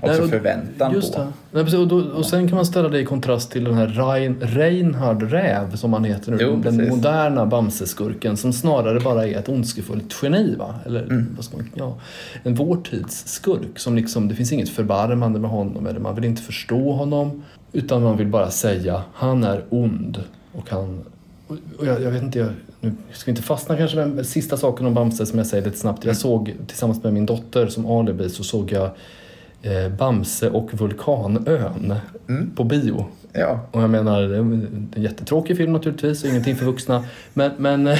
också 0.00 0.12
Nej, 0.12 0.20
och- 0.20 0.30
förväntan 0.30 0.92
Just 0.92 1.14
på. 1.14 1.20
det. 1.20 1.26
Nej, 1.50 1.64
precis, 1.64 1.78
och, 1.80 1.88
då, 1.88 1.96
och 2.00 2.26
sen 2.26 2.48
kan 2.48 2.56
man 2.56 2.66
ställa 2.66 2.88
det 2.88 3.00
i 3.00 3.04
kontrast 3.04 3.50
till 3.50 3.64
den 3.64 3.74
här 3.74 3.86
Rein, 3.86 4.36
Reinhard 4.40 5.22
Räv 5.22 5.76
som 5.76 5.92
han 5.92 6.04
heter 6.04 6.30
nu. 6.32 6.38
Jo, 6.40 6.50
den 6.50 6.62
precis. 6.62 6.88
moderna 6.90 7.46
Bamseskurken 7.46 8.36
som 8.36 8.52
snarare 8.52 9.00
bara 9.00 9.26
är 9.26 9.38
ett 9.38 9.48
ondskefullt 9.48 10.14
geni. 10.22 10.54
Va? 10.58 10.74
Eller, 10.86 11.02
Mm. 11.02 11.26
vad 11.36 11.44
ska 11.44 11.56
man, 11.56 11.70
ja, 11.74 11.96
en 12.42 12.54
vår 12.54 12.76
tids 12.90 13.26
skurk 13.26 13.78
som 13.78 13.96
liksom, 13.96 14.28
det 14.28 14.34
finns 14.34 14.52
inget 14.52 14.68
förbarmande 14.68 15.38
med 15.38 15.50
honom 15.50 15.86
eller 15.86 16.00
man 16.00 16.14
vill 16.14 16.24
inte 16.24 16.42
förstå 16.42 16.92
honom. 16.92 17.42
Utan 17.72 18.02
man 18.02 18.16
vill 18.16 18.26
bara 18.28 18.50
säga 18.50 19.02
han 19.14 19.44
är 19.44 19.64
ond 19.70 20.22
och 20.52 20.70
han 20.70 21.00
Och 21.78 21.86
jag, 21.86 22.02
jag 22.02 22.10
vet 22.10 22.22
inte, 22.22 22.38
jag, 22.38 22.48
nu 22.80 22.92
ska 23.12 23.26
vi 23.26 23.30
inte 23.30 23.42
fastna 23.42 23.76
kanske 23.76 24.06
med 24.06 24.26
sista 24.26 24.56
saken 24.56 24.86
om 24.86 24.94
Bamse 24.94 25.26
som 25.26 25.38
jag 25.38 25.46
säger 25.46 25.64
lite 25.64 25.78
snabbt. 25.78 26.04
Jag 26.04 26.16
såg 26.16 26.54
tillsammans 26.66 27.02
med 27.02 27.12
min 27.12 27.26
dotter 27.26 27.66
som 27.66 27.86
alibi 27.86 28.28
så 28.30 28.44
såg 28.44 28.72
jag 28.72 28.90
Bamse 29.98 30.50
och 30.50 30.74
Vulkanön 30.74 31.94
Mm. 32.28 32.50
på 32.56 32.64
bio. 32.64 33.06
Ja. 33.32 33.60
Och 33.70 33.82
jag 33.82 33.90
menar, 33.90 34.22
det 34.22 34.36
är 34.36 34.40
en 34.40 34.88
jättetråkig 34.96 35.56
film 35.56 35.72
naturligtvis 35.72 36.24
och 36.24 36.30
ingenting 36.30 36.56
för 36.56 36.66
vuxna. 36.66 37.04
Men, 37.34 37.50
men, 37.58 37.86
eh, 37.86 37.98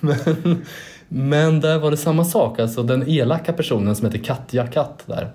men, 0.00 0.62
men 1.08 1.60
där 1.60 1.78
var 1.78 1.90
det 1.90 1.96
samma 1.96 2.24
sak. 2.24 2.58
Alltså 2.58 2.82
den 2.82 3.08
elaka 3.08 3.52
personen 3.52 3.96
som 3.96 4.06
heter 4.06 4.18
Katja 4.24 4.66
Katt 4.66 5.02
där. 5.06 5.28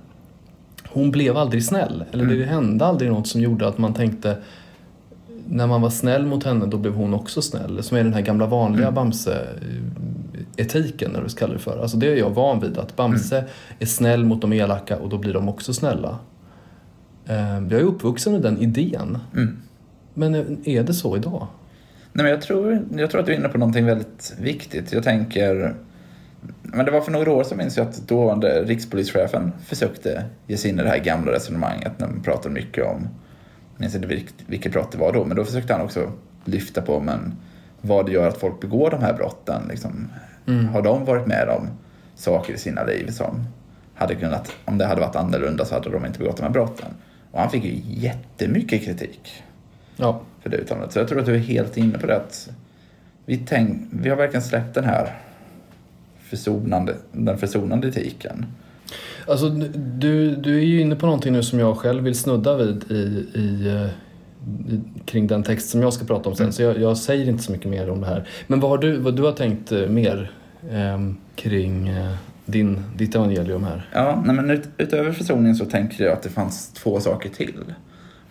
Hon 0.89 1.11
blev 1.11 1.37
aldrig 1.37 1.65
snäll. 1.65 2.03
Eller 2.11 2.25
det 2.25 2.45
hände 2.45 2.85
aldrig 2.85 3.11
något 3.11 3.27
som 3.27 3.41
gjorde 3.41 3.67
att 3.67 3.77
man 3.77 3.93
tänkte 3.93 4.37
när 5.47 5.67
man 5.67 5.81
var 5.81 5.89
snäll 5.89 6.25
mot 6.25 6.43
henne 6.43 6.65
då 6.65 6.77
blev 6.77 6.93
hon 6.93 7.13
också 7.13 7.41
snäll. 7.41 7.83
Som 7.83 7.97
är 7.97 8.03
den 8.03 8.13
här 8.13 8.21
gamla 8.21 8.45
vanliga 8.45 8.91
Bamse-etiken, 8.91 11.09
eller 11.09 11.19
vad 11.19 11.23
vi 11.23 11.29
ska 11.29 11.39
kalla 11.39 11.53
det 11.53 11.59
för. 11.59 11.81
Alltså 11.81 11.97
det 11.97 12.07
är 12.07 12.15
jag 12.15 12.29
van 12.29 12.59
vid, 12.59 12.77
att 12.77 12.95
Bamse 12.95 13.43
är 13.79 13.85
snäll 13.85 14.25
mot 14.25 14.41
de 14.41 14.53
elaka 14.53 14.97
och 14.97 15.09
då 15.09 15.17
blir 15.17 15.33
de 15.33 15.49
också 15.49 15.73
snälla. 15.73 16.19
Eh, 17.25 17.55
Jag 17.55 17.71
är 17.71 17.83
uppvuxen 17.83 18.33
med 18.33 18.41
den 18.41 18.57
idén. 18.57 19.17
Mm. 19.35 19.57
Men 20.13 20.35
är 20.67 20.83
det 20.83 20.93
så 20.93 21.17
idag? 21.17 21.47
Nej, 22.13 22.23
men 22.23 22.31
jag, 22.31 22.41
tror, 22.41 22.85
jag 22.97 23.11
tror 23.11 23.21
att 23.21 23.27
du 23.27 23.33
är 23.33 23.37
inne 23.37 23.49
på 23.49 23.57
någonting 23.57 23.85
väldigt 23.85 24.35
viktigt. 24.39 24.93
Jag 24.93 25.03
tänker... 25.03 25.75
Men 26.61 26.85
det 26.85 26.91
var 26.91 27.01
för 27.01 27.11
några 27.11 27.31
år 27.31 27.43
sedan 27.43 27.57
minns 27.57 27.77
jag 27.77 27.87
att 27.87 28.07
dåvarande 28.07 28.63
rikspolischefen 28.63 29.51
försökte 29.65 30.23
ge 30.47 30.57
sig 30.57 30.71
in 30.71 30.79
i 30.79 30.83
det 30.83 30.89
här 30.89 30.97
gamla 30.97 31.31
resonemanget 31.31 31.99
när 31.99 32.07
man 32.07 32.21
pratade 32.21 32.53
mycket 32.53 32.85
om, 32.85 33.07
minns 33.79 33.95
inte 33.95 34.07
vilket, 34.07 34.35
vilket 34.47 34.71
brott 34.71 34.91
det 34.91 34.97
var 34.97 35.13
då, 35.13 35.25
men 35.25 35.37
då 35.37 35.45
försökte 35.45 35.73
han 35.73 35.81
också 35.81 36.11
lyfta 36.45 36.81
på 36.81 36.99
men 36.99 37.35
vad 37.81 38.05
det 38.05 38.11
gör 38.11 38.27
att 38.27 38.37
folk 38.37 38.61
begår 38.61 38.91
de 38.91 39.01
här 39.01 39.13
brotten. 39.13 39.61
Liksom. 39.69 40.07
Har 40.73 40.81
de 40.81 41.05
varit 41.05 41.27
med 41.27 41.49
om 41.49 41.67
saker 42.15 42.53
i 42.53 42.57
sina 42.57 42.83
liv 42.83 43.11
som 43.11 43.45
hade 43.95 44.15
kunnat, 44.15 44.51
om 44.65 44.77
det 44.77 44.85
hade 44.85 45.01
varit 45.01 45.15
annorlunda 45.15 45.65
så 45.65 45.73
hade 45.75 45.89
de 45.89 46.05
inte 46.05 46.19
begått 46.19 46.37
de 46.37 46.43
här 46.43 46.49
brotten. 46.49 46.87
Och 47.31 47.39
han 47.39 47.49
fick 47.49 47.63
ju 47.63 47.81
jättemycket 47.85 48.83
kritik 48.83 49.43
Ja. 49.97 50.21
för 50.41 50.49
det 50.49 50.57
uttalandet. 50.57 50.91
Så 50.93 50.99
jag 50.99 51.07
tror 51.07 51.19
att 51.19 51.25
du 51.25 51.35
är 51.35 51.39
helt 51.39 51.77
inne 51.77 51.97
på 51.97 52.07
det 52.07 52.15
att 52.15 52.49
vi, 53.25 53.37
tänk, 53.37 53.87
vi 53.91 54.09
har 54.09 54.17
verkligen 54.17 54.43
släppt 54.43 54.75
den 54.75 54.83
här 54.83 55.15
försonande, 56.19 56.95
den 57.11 57.37
försonande 57.37 57.87
etiken. 57.87 58.45
Alltså, 59.27 59.49
du, 59.99 60.35
du 60.35 60.57
är 60.57 60.65
ju 60.65 60.81
inne 60.81 60.95
på 60.95 61.05
någonting 61.05 61.33
nu 61.33 61.43
som 61.43 61.59
jag 61.59 61.77
själv 61.77 62.03
vill 62.03 62.15
snudda 62.15 62.57
vid 62.57 62.91
i, 62.91 63.25
i, 63.33 63.67
eh, 63.67 63.89
i, 64.73 64.81
kring 65.05 65.27
den 65.27 65.43
text 65.43 65.69
som 65.69 65.81
jag 65.81 65.93
ska 65.93 66.05
prata 66.05 66.29
om 66.29 66.35
sen. 66.35 66.53
Så 66.53 66.61
jag, 66.61 66.79
jag 66.79 66.97
säger 66.97 67.29
inte 67.29 67.43
så 67.43 67.51
mycket 67.51 67.69
mer 67.69 67.89
om 67.89 68.01
det 68.01 68.07
här. 68.07 68.27
Men 68.47 68.59
vad 68.59 68.71
har 68.71 68.77
du, 68.77 68.97
vad 68.97 69.15
du 69.15 69.23
har 69.23 69.31
tänkt 69.31 69.71
eh, 69.71 69.87
mer 69.87 70.31
eh, 70.71 70.99
kring 71.35 71.87
eh, 71.87 72.15
din, 72.45 72.83
ditt 72.95 73.15
evangelium 73.15 73.63
här? 73.63 73.89
Ja, 73.93 74.23
nej 74.25 74.35
men 74.35 74.49
ut, 74.49 74.63
utöver 74.77 75.11
försoningen 75.11 75.55
så 75.55 75.65
tänker 75.65 76.03
jag 76.03 76.13
att 76.13 76.23
det 76.23 76.29
fanns 76.29 76.73
två 76.73 76.99
saker 76.99 77.29
till. 77.29 77.63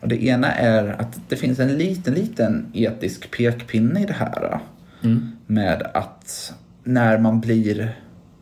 Och 0.00 0.08
det 0.08 0.24
ena 0.24 0.52
är 0.52 1.00
att 1.00 1.20
det 1.28 1.36
finns 1.36 1.58
en 1.58 1.78
liten, 1.78 2.14
liten 2.14 2.66
etisk 2.74 3.30
pekpinne 3.30 4.02
i 4.02 4.04
det 4.04 4.12
här. 4.12 4.60
Mm. 5.02 5.32
Med 5.46 5.90
att 5.94 6.54
när 6.84 7.18
man 7.18 7.40
blir, 7.40 7.96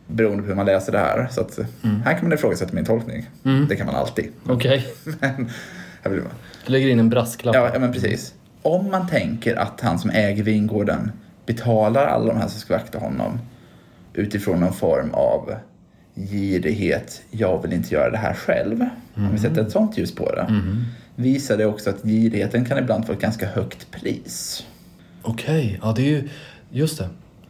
beroende 0.06 0.42
på 0.42 0.48
hur 0.48 0.54
man 0.54 0.66
läser 0.66 0.92
det 0.92 0.98
här, 0.98 1.28
så 1.30 1.40
att 1.40 1.58
här 2.04 2.14
kan 2.14 2.22
man 2.22 2.32
ifrågasätta 2.32 2.72
min 2.74 2.84
tolkning. 2.84 3.30
Mm. 3.44 3.66
Det 3.68 3.76
kan 3.76 3.86
man 3.86 3.94
alltid. 3.94 4.28
Okej, 4.46 4.86
bara, 6.04 6.14
du 6.14 6.22
lägger 6.66 6.88
in 6.88 6.98
en 6.98 7.10
brasklapp. 7.10 7.54
Ja, 7.54 7.70
ja, 7.72 7.78
men 7.78 7.92
precis. 7.92 8.34
Om 8.62 8.90
man 8.90 9.08
tänker 9.08 9.56
att 9.56 9.80
han 9.80 9.98
som 9.98 10.10
äger 10.10 10.42
vingården 10.42 11.12
betalar 11.46 12.06
alla 12.06 12.26
de 12.26 12.36
här 12.36 12.48
som 12.48 12.60
ska 12.60 12.74
vakta 12.74 12.98
honom 12.98 13.38
utifrån 14.14 14.60
någon 14.60 14.72
form 14.72 15.10
av 15.12 15.54
girighet, 16.14 17.22
jag 17.30 17.62
vill 17.62 17.72
inte 17.72 17.94
göra 17.94 18.10
det 18.10 18.18
här 18.18 18.34
själv. 18.34 18.84
Om 19.14 19.32
vi 19.32 19.38
sätter 19.38 19.62
ett 19.62 19.72
sånt 19.72 19.98
ljus 19.98 20.14
på 20.14 20.32
det. 20.34 20.46
Visar 21.14 21.56
det 21.56 21.66
också 21.66 21.90
att 21.90 22.02
girigheten 22.02 22.64
kan 22.64 22.78
ibland 22.78 23.06
få 23.06 23.12
ett 23.12 23.20
ganska 23.20 23.46
högt 23.46 23.90
pris. 23.90 24.66
Okej, 25.22 25.78
ja 25.82 25.92
det 25.96 26.02
är 26.02 26.06
ju, 26.06 26.28
just 26.70 26.98
det. 26.98 27.08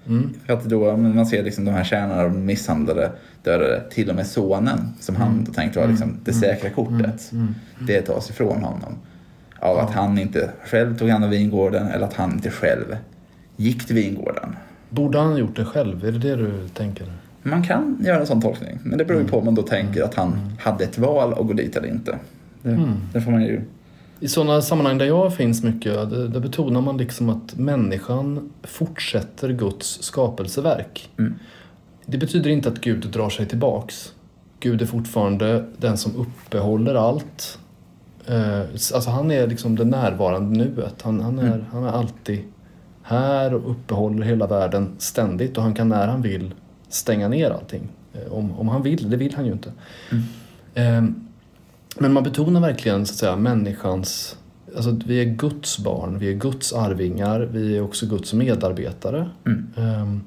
Mm. 0.09 0.35
För 0.47 0.53
att 0.53 0.65
då, 0.65 0.97
man 0.97 1.27
ser 1.27 1.43
liksom 1.43 1.65
de 1.65 1.71
här 1.71 2.25
de 2.25 2.47
misshandlade, 2.47 3.11
dödade, 3.43 3.83
till 3.91 4.11
och 4.11 4.17
med 4.17 4.27
sonen 4.27 4.79
som 5.01 5.17
han 5.17 5.45
då 5.45 5.53
tänkte 5.53 5.81
var 5.81 5.89
liksom 5.89 6.17
det 6.25 6.33
säkra 6.33 6.71
kortet. 6.71 7.33
Det 7.87 8.03
tas 8.03 8.31
ifrån 8.31 8.63
honom. 8.63 8.95
Av 9.59 9.79
att 9.79 9.91
han 9.91 10.19
inte 10.19 10.51
själv 10.65 10.99
tog 10.99 11.09
hand 11.09 11.25
om 11.25 11.31
vingården 11.31 11.87
eller 11.87 12.07
att 12.07 12.15
han 12.15 12.33
inte 12.33 12.51
själv 12.51 12.97
gick 13.57 13.87
till 13.87 13.97
vingården. 13.97 14.57
Borde 14.91 15.19
han 15.19 15.37
gjort 15.37 15.57
det 15.57 15.65
själv? 15.65 16.05
Är 16.05 16.13
det 16.13 16.19
det 16.19 16.37
du 16.37 16.69
tänker? 16.69 17.13
Man 17.43 17.63
kan 17.63 17.99
göra 18.05 18.21
en 18.21 18.27
sån 18.27 18.43
tolkning, 18.43 18.79
men 18.83 18.99
det 18.99 19.05
beror 19.05 19.21
ju 19.23 19.29
på 19.29 19.39
om 19.39 19.45
man 19.45 19.55
då 19.55 19.63
tänker 19.63 20.03
att 20.03 20.15
han 20.15 20.53
hade 20.61 20.85
ett 20.85 20.99
val 20.99 21.33
att 21.33 21.47
gå 21.47 21.53
dit 21.53 21.77
eller 21.77 21.89
inte. 21.89 22.19
Det, 22.63 22.93
det 23.13 23.21
får 23.21 23.31
man 23.31 23.43
ju... 23.43 23.61
I 24.21 24.29
sådana 24.29 24.63
sammanhang 24.63 24.99
där 24.99 25.07
jag 25.07 25.35
finns 25.35 25.63
mycket, 25.63 26.11
där, 26.11 26.41
betonar 26.41 26.81
man 26.81 26.97
liksom 26.97 27.29
att 27.31 27.57
människan 27.57 28.51
fortsätter 28.63 29.49
Guds 29.53 30.03
skapelseverk. 30.03 31.11
Mm. 31.19 31.35
Det 32.07 32.19
betyder 32.19 32.51
inte 32.51 32.69
att 32.69 32.81
Gud 32.81 33.07
drar 33.11 33.31
sig 33.31 33.47
tillbaks. 33.47 34.13
Gud 34.61 34.83
är 34.83 34.87
fortfarande 34.87 35.65
den 35.77 35.97
som 35.97 36.17
uppehåller 36.17 36.95
allt. 36.95 37.59
Eh, 38.27 38.61
Alltså 38.95 39.11
han 39.11 39.31
är 39.31 39.47
liksom 39.47 39.77
det 39.77 39.85
närvarande 39.85 40.59
nuet. 40.59 41.03
Han, 41.03 41.21
han, 41.21 41.39
är, 41.39 41.65
han 41.73 41.85
är 41.85 41.89
alltid 41.89 42.45
här 43.03 43.55
och 43.55 43.71
uppehåller 43.71 44.23
hela 44.23 44.47
världen 44.47 44.95
ständigt 44.99 45.57
och 45.57 45.63
han 45.63 45.75
kan 45.75 45.89
när 45.89 46.09
han 46.09 46.23
vill 46.23 46.55
stänga 46.89 47.29
ner 47.29 47.51
allting. 47.51 47.89
Eh, 48.15 48.33
Om, 48.33 48.59
om 48.59 48.69
han 48.69 48.83
vill, 48.83 49.11
det 49.11 49.17
vill 49.17 49.35
han 49.35 49.47
ju 49.47 49.53
inte. 49.53 49.73
Eh, 50.75 51.05
Men 51.99 52.13
man 52.13 52.23
betonar 52.23 52.61
verkligen 52.61 53.07
så 53.07 53.13
att 53.13 53.19
säga 53.19 53.37
människans... 53.37 54.37
Alltså 54.77 54.99
vi 55.07 55.21
är 55.21 55.25
Guds 55.25 55.79
barn, 55.79 56.19
vi 56.19 56.29
är 56.29 56.33
Guds 56.33 56.73
arvingar, 56.73 57.41
vi 57.41 57.77
är 57.77 57.83
också 57.83 58.07
Guds 58.07 58.33
medarbetare. 58.33 59.31
Mm. 59.47 60.21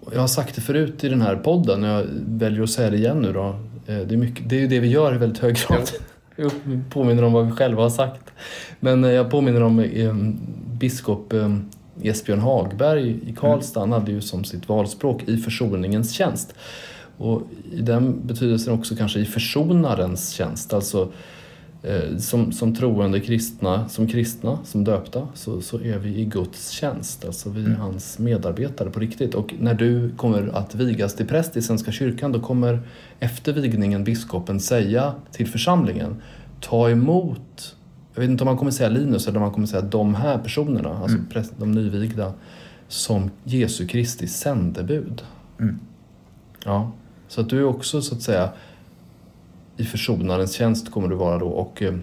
Och 0.00 0.14
jag 0.14 0.20
har 0.20 0.26
sagt 0.28 0.54
det 0.54 0.60
förut 0.60 1.04
i 1.04 1.08
den 1.08 1.22
här 1.22 1.36
podden, 1.36 1.84
och 1.84 1.90
jag 1.90 2.06
väljer 2.26 2.62
att 2.62 2.70
säga 2.70 2.90
det 2.90 2.96
igen 2.96 3.22
nu 3.22 3.32
då. 3.32 3.46
Eh, 3.86 3.98
Det 3.98 4.14
är, 4.14 4.16
mycket, 4.16 4.48
det 4.48 4.56
är 4.56 4.60
ju 4.60 4.66
det 4.66 4.80
vi 4.80 4.88
gör 4.88 5.14
i 5.14 5.18
väldigt 5.18 5.38
hög 5.38 5.56
grad. 5.56 5.90
Jag 6.38 6.52
påminner 6.90 7.22
om 7.22 7.32
vad 7.32 7.46
vi 7.46 7.52
själva 7.52 7.82
har 7.82 7.90
sagt. 7.90 8.32
Men 8.80 9.04
eh, 9.04 9.10
jag 9.10 9.30
påminner 9.30 9.62
om 9.62 9.78
eh, 9.78 10.14
biskop 10.78 11.32
eh, 11.32 11.56
Esbjörn 12.02 12.40
Hagberg 12.40 13.20
i 13.26 13.32
Karlstad. 13.32 13.80
Han 13.80 13.92
hade 13.92 14.12
ju 14.12 14.20
som 14.20 14.44
sitt 14.44 14.68
valspråk 14.68 15.22
i 15.28 15.36
försoningens 15.36 16.12
tjänst. 16.12 16.54
Och 17.18 17.42
i 17.72 17.80
den 17.80 18.26
betydelsen 18.26 18.74
också 18.74 18.96
kanske 18.96 19.20
i 19.20 19.24
försonarens 19.24 20.30
tjänst. 20.30 20.72
Alltså 20.72 21.12
eh, 21.82 22.16
som, 22.18 22.52
som 22.52 22.74
troende 22.74 23.20
kristna, 23.20 23.88
som 23.88 24.06
kristna, 24.06 24.58
som 24.64 24.84
döpta, 24.84 25.28
så, 25.34 25.60
så 25.60 25.80
är 25.80 25.98
vi 25.98 26.20
i 26.20 26.24
Guds 26.24 26.70
tjänst. 26.70 27.24
Alltså 27.24 27.50
vi 27.50 27.64
är 27.64 27.74
hans 27.74 28.18
medarbetare 28.18 28.90
på 28.90 29.00
riktigt. 29.00 29.34
Och 29.34 29.54
när 29.60 29.74
du 29.74 30.10
kommer 30.16 30.48
att 30.48 30.74
vigas 30.74 31.14
till 31.14 31.26
präst 31.26 31.56
i 31.56 31.62
Svenska 31.62 31.92
kyrkan, 31.92 32.32
då 32.32 32.40
kommer 32.40 32.80
efter 33.20 33.52
vigningen 33.52 34.04
biskopen 34.04 34.60
säga 34.60 35.14
till 35.32 35.48
församlingen, 35.48 36.22
ta 36.60 36.90
emot 36.90 37.76
jag 38.16 38.20
vet 38.20 38.30
inte 38.30 38.44
om 38.44 38.46
man 38.46 38.56
kommer 38.56 38.70
säga 38.70 38.88
Linus 38.88 39.28
eller 39.28 39.36
om 39.36 39.42
man 39.42 39.52
kommer 39.52 39.66
säga 39.66 39.82
de 39.82 40.14
här 40.14 40.38
personerna, 40.38 40.98
alltså 40.98 41.18
präst- 41.30 41.52
de 41.58 41.72
nyvigda, 41.72 42.32
som 42.88 43.30
Jesu 43.44 43.86
Kristi 43.86 44.26
sändebud. 44.26 45.22
Mm. 45.60 45.78
Ja, 46.64 46.92
så 47.28 47.40
att 47.40 47.48
du 47.48 47.58
är 47.58 47.64
också 47.64 48.02
så 48.02 48.14
att 48.14 48.22
säga 48.22 48.48
i 49.76 49.84
försonarens 49.84 50.52
tjänst 50.52 50.90
kommer 50.90 51.08
du 51.08 51.14
vara 51.14 51.38
då 51.38 51.48
och 51.48 51.82
eh, 51.82 51.94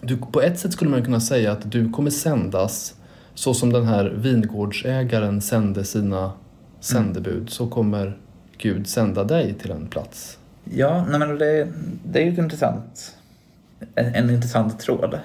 du, 0.00 0.16
på 0.16 0.42
ett 0.42 0.58
sätt 0.58 0.72
skulle 0.72 0.90
man 0.90 1.04
kunna 1.04 1.20
säga 1.20 1.52
att 1.52 1.72
du 1.72 1.90
kommer 1.90 2.10
sändas 2.10 2.94
så 3.34 3.54
som 3.54 3.72
den 3.72 3.86
här 3.86 4.04
vingårdsägaren 4.04 5.40
sände 5.40 5.84
sina 5.84 6.32
sändebud 6.80 7.50
så 7.50 7.66
kommer 7.66 8.16
Gud 8.58 8.86
sända 8.86 9.24
dig 9.24 9.54
till 9.54 9.70
en 9.70 9.86
plats. 9.86 10.38
Ja, 10.64 11.06
nej 11.10 11.18
men 11.18 11.38
det, 11.38 11.68
det 12.04 12.20
är 12.20 12.24
ju 12.24 12.32
ett 12.32 12.38
intressant, 12.38 13.16
en, 13.94 14.14
en 14.14 14.30
intressant 14.30 14.80
tråd. 14.80 15.18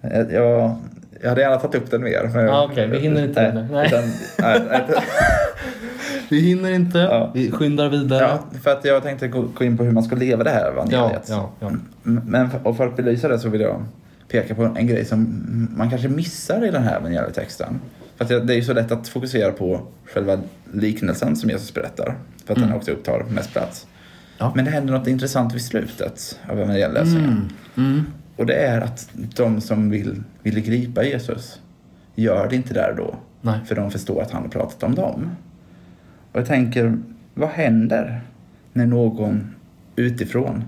Jag, 0.00 0.32
jag, 0.32 0.76
jag 1.22 1.28
hade 1.28 1.40
gärna 1.40 1.56
tagit 1.56 1.82
upp 1.82 1.90
den 1.90 2.02
mer. 2.02 2.30
Men 2.34 2.48
Ah, 2.48 2.64
okej, 2.64 2.86
vi 2.88 2.98
hinner 2.98 3.24
inte 3.24 3.52
Nej. 3.52 3.68
Nej. 3.70 3.86
utan, 3.86 4.04
nej, 4.38 4.82
Vi 6.32 6.40
hinner 6.40 6.70
inte, 6.72 6.98
Ja. 6.98 7.30
vi 7.34 7.50
skyndar 7.50 7.88
vidare. 7.88 8.22
ja, 8.52 8.58
för 8.62 8.70
att 8.72 8.84
jag 8.84 9.02
tänkte 9.02 9.28
gå, 9.28 9.64
in 9.64 9.76
på 9.76 9.84
hur 9.84 9.92
man 9.92 10.02
ska 10.02 10.16
leva 10.16 10.44
det 10.44 10.50
här 10.50 10.70
evangeliet. 10.70 11.26
ja, 11.28 11.50
ja. 11.60 11.66
M- 12.06 12.20
Men 12.26 12.50
för, 12.50 12.66
och 12.66 12.76
för 12.76 12.86
att 12.86 12.96
belysa 12.96 13.28
det 13.28 13.38
så 13.38 13.48
vill 13.48 13.60
jag 13.60 13.84
peka 14.28 14.54
på 14.54 14.62
en 14.64 14.86
grej 14.86 15.04
som 15.04 15.42
man 15.76 15.90
kanske 15.90 16.08
missar 16.08 16.66
i 16.66 16.70
den 16.70 16.82
här 16.82 16.96
evangelietexten. 16.96 17.80
För 18.16 18.24
att 18.24 18.46
det 18.46 18.52
är 18.54 18.56
ju 18.56 18.64
så 18.64 18.72
lätt 18.72 18.92
att 18.92 19.08
fokusera 19.08 19.52
på 19.52 19.80
själva 20.14 20.38
liknelsen 20.72 21.36
som 21.36 21.50
Jesus 21.50 21.74
berättar. 21.74 22.14
För 22.46 22.52
att 22.52 22.58
Mm. 22.58 22.68
den 22.70 22.78
också 22.78 22.90
upptar 22.90 23.24
mest 23.30 23.52
plats. 23.52 23.86
Men 24.54 24.64
det 24.64 24.70
händer 24.70 24.92
något 24.92 25.06
intressant 25.08 25.54
vid 25.54 25.62
slutet 25.62 26.38
av 26.50 26.58
evangelieläsningen. 26.58 27.48
Mm. 27.76 28.02
Och 28.36 28.46
det 28.46 28.54
är 28.54 28.80
att 28.80 29.08
de 29.36 29.60
som 29.60 29.90
vill, 29.90 30.22
ville 30.42 30.60
gripa 30.60 31.04
Jesus 31.04 31.60
gör 32.14 32.48
det 32.48 32.56
inte 32.56 32.74
där 32.74 32.94
då. 32.96 33.14
Nej. 33.40 33.58
För 33.66 33.74
de 33.74 33.90
förstår 33.90 34.22
att 34.22 34.30
han 34.30 34.42
har 34.42 34.48
pratat 34.48 34.82
om 34.82 34.94
dem. 34.94 35.30
Och 36.32 36.40
jag 36.40 36.46
tänker, 36.46 36.98
vad 37.34 37.48
händer 37.48 38.20
när 38.72 38.86
någon 38.86 39.54
utifrån 39.96 40.64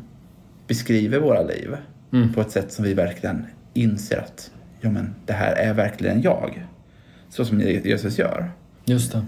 beskriver 0.66 1.20
våra 1.20 1.42
liv 1.42 1.76
Mm. 2.14 2.32
på 2.32 2.40
ett 2.40 2.50
sätt 2.50 2.72
som 2.72 2.84
vi 2.84 2.94
verkligen 2.94 3.46
inser 3.72 4.18
att 4.18 4.50
ja, 4.80 4.90
men, 4.90 5.14
det 5.26 5.32
här 5.32 5.52
är 5.52 5.74
verkligen 5.74 6.22
jag. 6.22 6.66
Så 7.28 7.44
som 7.44 7.60
Jesus 7.60 8.18
gör. 8.18 8.50
Just 8.84 9.12
det. 9.12 9.24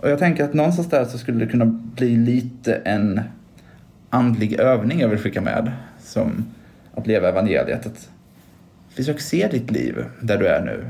Och 0.00 0.10
jag 0.10 0.18
tänker 0.18 0.44
att 0.44 0.54
någonstans 0.54 0.88
där 0.88 1.04
så 1.04 1.18
skulle 1.18 1.44
det 1.44 1.50
kunna 1.50 1.64
bli 1.66 2.16
lite 2.16 2.74
en 2.74 3.20
andlig 4.10 4.52
övning 4.52 5.00
jag 5.00 5.08
vill 5.08 5.18
skicka 5.18 5.40
med. 5.40 5.72
Som 6.00 6.44
att 6.94 7.06
leva 7.06 7.28
evangeliet. 7.28 7.86
Att 7.86 8.10
försök 8.88 9.20
se 9.20 9.48
ditt 9.48 9.70
liv 9.70 10.04
där 10.20 10.38
du 10.38 10.46
är 10.46 10.64
nu 10.64 10.84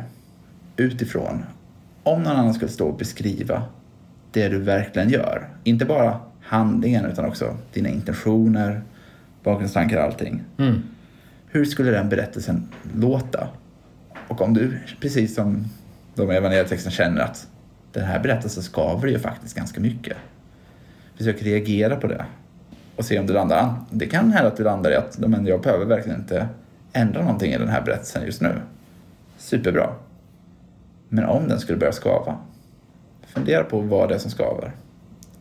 utifrån. 0.77 1.45
Om 2.03 2.23
någon 2.23 2.37
annan 2.37 2.55
skulle 2.55 2.71
stå 2.71 2.89
och 2.89 2.99
beskriva 2.99 3.63
det 4.37 4.49
du 4.49 4.59
verkligen 4.59 5.09
gör. 5.09 5.49
Inte 5.65 5.85
bara 5.85 6.21
handlingen 6.41 7.05
utan 7.05 7.25
också 7.25 7.57
dina 7.73 7.89
intentioner, 7.89 8.83
bakgrundstankar 9.43 9.97
och 9.97 10.03
allting. 10.03 10.43
Mm. 10.59 10.83
Hur 11.47 11.65
skulle 11.65 11.91
den 11.91 12.09
berättelsen 12.09 12.69
låta? 12.95 13.49
Och 14.29 14.41
om 14.41 14.55
du, 14.55 14.79
precis 15.01 15.35
som 15.35 15.65
de 16.15 16.33
i 16.33 16.35
evangelietexten 16.35 16.93
känner 16.93 17.21
att 17.21 17.49
den 17.93 18.05
här 18.05 18.21
berättelsen 18.21 18.63
skaver 18.63 19.09
ju 19.09 19.19
faktiskt 19.19 19.57
ganska 19.57 19.81
mycket. 19.81 20.17
Försök 21.17 21.43
reagera 21.43 21.97
på 21.97 22.07
det 22.07 22.25
och 22.97 23.05
se 23.05 23.19
om 23.19 23.27
du 23.27 23.33
landar. 23.33 23.75
Det 23.91 24.07
kan 24.07 24.33
hända 24.33 24.49
att 24.49 24.57
du 24.57 24.65
landar 24.65 24.91
i 24.91 24.95
att 24.95 25.19
men 25.19 25.47
jag 25.47 25.63
behöver 25.63 25.85
verkligen 25.85 26.21
inte 26.21 26.49
ändra 26.93 27.23
någonting 27.23 27.53
i 27.53 27.59
den 27.59 27.69
här 27.69 27.83
berättelsen 27.83 28.27
just 28.27 28.41
nu. 28.41 28.53
Superbra. 29.39 29.91
Men 31.09 31.25
om 31.25 31.49
den 31.49 31.61
skulle 31.61 31.79
börja 31.79 31.93
skava, 31.93 32.37
fundera 33.37 33.65
på 33.65 33.81
vad 33.81 34.09
det 34.09 34.15
är 34.15 34.19
som 34.19 34.31
skaver 34.31 34.73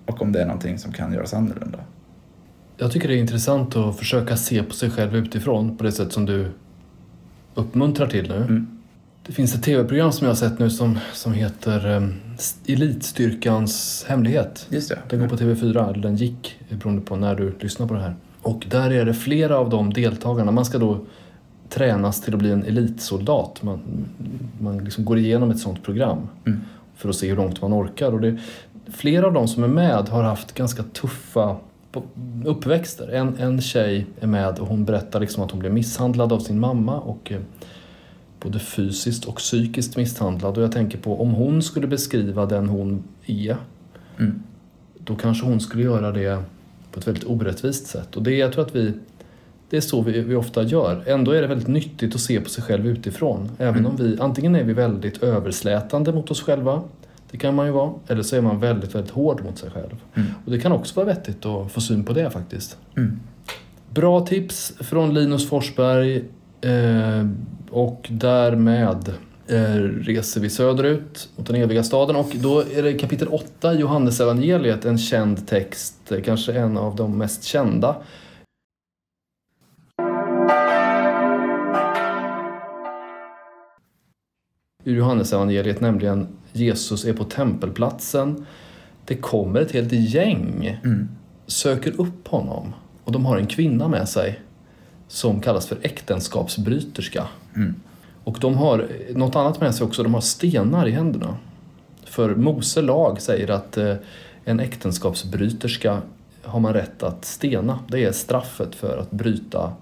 och 0.06 0.22
om 0.22 0.32
det 0.32 0.42
är 0.42 0.46
någonting 0.46 0.78
som 0.78 0.92
kan 0.92 1.14
göras 1.14 1.34
annorlunda. 1.34 1.80
Jag 2.78 2.92
tycker 2.92 3.08
det 3.08 3.16
är 3.16 3.20
intressant 3.20 3.76
att 3.76 3.98
försöka 3.98 4.38
se 4.38 4.64
på 4.64 4.74
sig 4.74 4.90
själv 4.92 5.16
utifrån 5.16 5.78
på 5.78 5.84
det 5.84 5.92
sätt 5.92 6.14
som 6.14 6.26
du 6.26 6.52
uppmuntrar 7.54 8.08
till 8.08 8.28
nu. 8.28 8.36
Mm. 8.36 8.68
Det 9.26 9.32
finns 9.32 9.56
ett 9.56 9.64
tv-program 9.64 10.12
som 10.12 10.26
jag 10.26 10.30
har 10.30 10.36
sett 10.36 10.60
nu 10.60 10.70
som, 10.70 11.00
som 11.14 11.34
heter 11.34 11.92
um, 11.92 12.14
Elitstyrkans 12.68 14.06
hemlighet. 14.08 14.68
Just 14.70 14.90
det. 14.90 15.00
Den 15.10 15.20
går 15.20 15.28
på 15.28 15.36
TV4, 15.36 15.90
eller 15.90 16.02
den 16.02 16.16
gick 16.16 16.60
beroende 16.70 17.02
på 17.02 17.16
när 17.16 17.36
du 17.36 17.56
lyssnar 17.60 17.88
på 17.88 17.94
det 17.94 18.02
här. 18.02 18.16
Och 18.42 18.66
där 18.70 18.92
är 18.92 19.06
det 19.06 19.14
flera 19.14 19.58
av 19.58 19.70
de 19.70 19.94
deltagarna, 19.94 20.52
man 20.52 20.66
ska 20.66 20.78
då 20.78 21.06
tränas 21.70 22.22
till 22.22 22.34
att 22.34 22.40
bli 22.40 22.52
en 22.52 22.64
elitsoldat. 22.64 23.64
Man, 23.64 23.80
man 24.60 24.78
liksom 24.78 25.06
går 25.06 25.18
igenom 25.18 25.52
ett 25.52 25.60
sånt 25.60 25.84
program 25.84 26.28
Mm. 26.46 26.62
För 26.96 27.10
att 27.10 27.16
se 27.16 27.30
hur 27.30 27.36
långt 27.36 27.62
man 27.62 27.74
orkar. 27.74 28.12
Och 28.12 28.22
det, 28.22 28.38
flera 28.88 29.28
av 29.28 29.34
de 29.34 29.48
som 29.48 29.64
är 29.64 29.68
med 29.68 30.10
har 30.10 30.24
haft 30.24 30.54
ganska 30.54 30.84
tuffa 30.84 31.58
uppväxter. 32.46 33.08
En, 33.08 33.38
en 33.38 33.62
tjej 33.62 34.06
är 34.20 34.28
med 34.28 34.60
och 34.60 34.68
hon 34.68 34.86
berättar 34.86 35.20
liksom 35.20 35.44
att 35.44 35.52
hon 35.52 35.60
blev 35.60 35.74
misshandlad 35.74 36.34
av 36.34 36.40
sin 36.40 36.60
mamma 36.60 37.00
och 37.00 37.32
eh, 37.32 37.40
både 38.40 38.60
fysiskt 38.60 39.26
och 39.26 39.36
psykiskt 39.36 39.98
misshandlad. 39.98 40.58
Och 40.58 40.64
jag 40.64 40.72
tänker 40.72 40.98
på 40.98 41.22
om 41.22 41.34
hon 41.34 41.62
skulle 41.62 41.88
beskriva 41.88 42.46
den 42.46 42.70
hon 42.70 43.04
är 43.26 43.58
Mm. 44.20 44.44
då 44.98 45.16
kanske 45.16 45.46
hon 45.46 45.60
skulle 45.60 45.84
göra 45.84 46.12
det 46.12 46.44
på 46.92 47.00
ett 47.00 47.08
väldigt 47.08 47.24
orättvist 47.24 47.88
sätt. 47.88 48.16
Och 48.16 48.24
det, 48.24 48.32
jag 48.32 48.54
tror 48.54 48.66
att 48.66 48.76
vi, 48.76 48.94
det 49.70 49.78
är 49.78 49.82
så 49.82 50.02
vi, 50.02 50.22
vi 50.22 50.36
ofta 50.36 50.64
gör. 50.64 51.04
Ändå 51.08 51.32
är 51.32 51.42
det 51.42 51.48
väldigt 51.48 51.68
nyttigt 51.68 52.16
att 52.16 52.22
se 52.22 52.42
på 52.42 52.50
sig 52.50 52.64
själv 52.64 52.88
utifrån. 52.88 53.52
Även 53.58 53.80
Mm. 53.80 53.92
om 53.92 53.98
vi, 53.98 54.18
antingen 54.20 54.56
är 54.56 54.64
vi 54.64 54.74
väldigt 54.74 55.24
överslätande 55.24 56.14
mot 56.14 56.32
oss 56.32 56.42
själva, 56.42 56.82
det 57.32 57.38
kan 57.38 57.56
man 57.56 57.66
ju 57.66 57.72
vara, 57.72 57.92
eller 58.08 58.24
så 58.24 58.36
är 58.36 58.42
man 58.42 58.60
väldigt, 58.60 58.96
väldigt 58.96 59.12
hård 59.12 59.44
mot 59.44 59.58
sig 59.58 59.70
själv. 59.72 59.96
Mm. 60.16 60.28
Och 60.46 60.52
det 60.52 60.60
kan 60.60 60.72
också 60.72 60.96
vara 60.96 61.06
vettigt 61.06 61.46
att 61.46 61.72
få 61.72 61.82
syn 61.82 62.04
på 62.04 62.14
det 62.14 62.30
faktiskt. 62.30 62.78
Mm. 62.98 63.20
Bra 63.90 64.26
tips 64.26 64.74
från 64.80 65.14
Linus 65.14 65.50
Forsberg 65.50 66.16
eh, 66.62 67.28
och 67.70 68.08
därmed 68.10 69.14
eh, 69.48 69.56
reser 70.02 70.42
vi 70.42 70.50
söderut 70.50 71.30
mot 71.36 71.48
den 71.48 71.56
eviga 71.56 71.84
staden 71.84 72.16
och 72.16 72.32
då 72.36 72.60
är 72.60 72.84
det 72.84 72.94
kapitel 72.94 73.28
8 73.28 73.74
i 73.74 73.78
Johannesevangeliet, 73.78 74.86
en 74.86 74.98
känd 74.98 75.48
text, 75.48 76.12
kanske 76.26 76.54
en 76.54 76.78
av 76.78 76.96
de 76.96 77.18
mest 77.18 77.44
kända. 77.44 77.96
I 84.88 84.92
Johannesevangeliet 84.92 85.82
nämligen 85.82 86.28
Jesus 86.54 87.06
är 87.06 87.14
på 87.14 87.24
tempelplatsen. 87.24 88.46
Det 89.06 89.16
kommer 89.16 89.62
ett 89.62 89.72
helt 89.72 89.92
gäng 89.92 90.80
Mm. 90.84 91.10
söker 91.48 92.02
upp 92.02 92.28
honom 92.28 92.74
och 93.04 93.12
de 93.12 93.26
har 93.26 93.38
en 93.38 93.48
kvinna 93.48 93.88
med 93.88 94.10
sig 94.10 94.40
som 95.08 95.42
kallas 95.42 95.68
för 95.68 95.78
äktenskapsbryterska. 95.82 97.28
Mm. 97.56 97.76
Och 98.24 98.38
de 98.42 98.58
har 98.58 98.88
något 99.16 99.36
annat 99.36 99.62
med 99.62 99.76
sig 99.76 99.86
också, 99.86 100.04
de 100.04 100.14
har 100.14 100.22
stenar 100.22 100.88
i 100.88 100.92
händerna. 100.92 101.38
För 102.06 102.36
Mose 102.36 102.82
lag 102.82 103.22
säger 103.22 103.52
att 103.52 103.78
eh, 103.78 103.96
en 104.46 104.60
äktenskapsbryterska 104.60 106.02
har 106.44 106.60
man 106.60 106.74
rätt 106.74 107.04
att 107.04 107.26
stena. 107.26 107.80
Det 107.88 108.04
är 108.04 108.12
straffet 108.12 108.76
för 108.76 108.98
att 108.98 109.12
bryta 109.12 109.74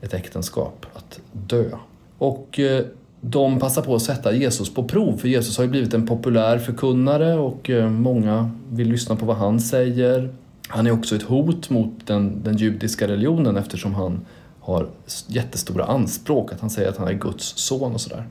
ett 0.00 0.14
äktenskap, 0.14 0.86
att 0.94 1.20
dö. 1.32 1.70
Och 2.18 2.58
eh, 2.58 2.84
de 3.20 3.58
passar 3.58 3.82
på 3.82 3.94
att 3.94 4.02
sätta 4.02 4.34
Jesus 4.34 4.74
på 4.74 4.84
prov, 4.84 5.16
för 5.16 5.28
Jesus 5.28 5.56
har 5.56 5.64
ju 5.64 5.70
blivit 5.70 5.94
en 5.94 6.06
populär 6.06 6.58
förkunnare 6.58 7.34
och 7.34 7.70
eh, 7.70 7.90
många 7.90 8.50
vill 8.70 8.88
lyssna 8.88 9.16
på 9.16 9.26
vad 9.26 9.36
han 9.36 9.60
säger. 9.60 10.34
Han 10.68 10.86
är 10.86 10.90
också 10.90 11.16
ett 11.16 11.22
hot 11.22 11.70
mot 11.70 12.06
den, 12.06 12.42
den 12.42 12.56
judiska 12.56 13.08
religionen 13.08 13.56
eftersom 13.56 13.94
han 13.94 14.20
har 14.60 14.86
jättestora 15.26 15.84
anspråk, 15.84 16.52
att 16.52 16.60
han 16.60 16.70
säger 16.70 16.88
att 16.88 16.96
han 16.96 17.08
är 17.08 17.12
Guds 17.12 17.44
son 17.56 17.92
och 17.94 18.00
sådär. 18.00 18.24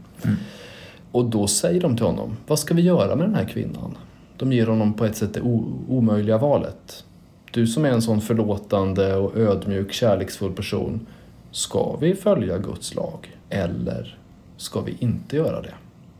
Och 1.12 1.26
då 1.26 1.48
säger 1.48 1.82
de 1.82 1.98
till 1.98 2.06
honom, 2.06 2.38
vad 2.48 2.60
ska 2.60 2.74
vi 2.74 2.82
göra 2.82 3.16
med 3.16 3.26
den 3.26 3.36
här 3.36 3.46
kvinnan? 3.46 3.98
De 4.38 4.54
ger 4.54 4.68
honom 4.68 4.94
på 4.94 5.06
ett 5.06 5.18
sätt 5.18 5.34
det 5.34 5.42
omöjliga 5.88 6.38
valet. 6.38 7.04
Du 7.52 7.68
som 7.68 7.86
är 7.86 7.90
en 7.90 8.02
sån 8.02 8.22
förlåtande 8.22 9.16
och 9.16 9.38
ödmjuk, 9.38 9.94
kärleksfull 9.94 10.52
person, 10.52 11.08
ska 11.52 11.98
vi 12.02 12.16
följa 12.16 12.58
Guds 12.58 12.96
lag 12.96 13.36
eller 13.50 14.19
ska 14.60 14.82
vi 14.82 14.98
inte 15.00 15.36
göra 15.36 15.62
det? 15.62 15.74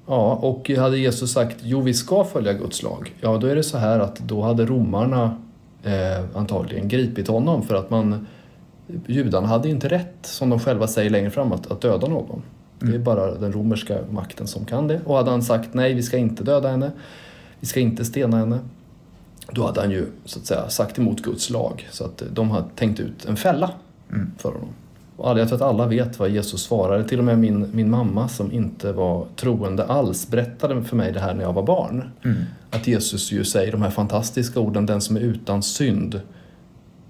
Ja, 0.08 0.34
och 0.34 0.70
hade 0.70 0.98
Jesus 0.98 1.32
sagt 1.32 1.58
jo, 1.64 1.82
vi 1.82 1.94
ska 1.94 2.24
följa 2.24 2.54
Guds 2.54 2.84
lag, 2.84 3.16
ja 3.22 3.38
då 3.38 3.48
är 3.48 3.56
det 3.56 3.64
så 3.64 3.78
här 3.78 4.00
att 4.00 4.20
då 4.20 4.42
hade 4.42 4.66
romarna 4.66 5.38
eh, 5.84 6.26
antagligen 6.38 6.88
gripit 6.88 7.28
honom 7.28 7.64
för 7.64 7.76
att 7.76 7.90
man 7.90 8.28
judarna 9.08 9.48
hade 9.48 9.70
inte 9.70 9.88
rätt, 9.88 10.18
som 10.22 10.50
de 10.50 10.60
själva 10.60 10.88
säger 10.88 11.10
längre 11.10 11.30
fram, 11.30 11.52
att, 11.52 11.72
att 11.72 11.82
döda 11.82 12.08
någon. 12.08 12.42
Det 12.80 12.96
är 12.96 13.00
bara 13.00 13.36
den 13.36 13.54
romerska 13.54 13.98
makten 14.12 14.48
som 14.48 14.66
kan 14.66 14.88
det. 14.88 15.02
Och 15.06 15.16
hade 15.18 15.32
han 15.32 15.42
sagt 15.42 15.74
nej, 15.74 15.94
vi 15.94 16.04
ska 16.04 16.18
inte 16.18 16.44
döda 16.44 16.70
henne, 16.70 16.92
vi 17.60 17.68
ska 17.68 17.80
inte 17.80 18.06
stena 18.06 18.38
henne, 18.38 18.60
då 19.52 19.66
hade 19.66 19.82
han 19.82 19.92
ju 19.92 20.06
så 20.26 20.40
att 20.40 20.46
säga 20.46 20.70
sagt 20.70 20.98
emot 21.00 21.22
Guds 21.22 21.50
lag. 21.50 21.88
Så 21.92 22.06
att 22.06 22.24
de 22.34 22.52
hade 22.52 22.68
tänkt 22.76 23.00
ut 23.00 23.26
en 23.26 23.38
fälla 23.38 23.72
Mm. 24.14 24.32
för 24.38 24.52
honom. 24.52 24.70
Och 25.20 25.40
jag 25.40 25.48
tror 25.48 25.56
att 25.56 25.62
alla 25.62 25.88
vet 25.88 26.20
vad 26.20 26.30
Jesus 26.30 26.64
svarade. 26.64 27.08
Till 27.08 27.20
och 27.20 27.26
med 27.26 27.40
min, 27.40 27.70
min 27.74 27.90
mamma 27.90 28.28
som 28.28 28.52
inte 28.52 28.92
var 28.92 29.26
troende 29.36 29.86
alls 29.86 30.28
berättade 30.28 30.84
för 30.84 30.96
mig 30.96 31.12
det 31.12 31.20
här 31.20 31.34
när 31.34 31.44
jag 31.44 31.54
var 31.54 31.64
barn. 31.64 32.10
Mm. 32.26 32.38
Att 32.70 32.88
Jesus 32.88 33.32
ju 33.32 33.44
säger 33.44 33.72
de 33.72 33.82
här 33.82 33.90
fantastiska 33.90 34.60
orden, 34.60 34.86
den 34.86 35.02
som 35.02 35.16
är 35.16 35.22
utan 35.22 35.64
synd 35.64 36.22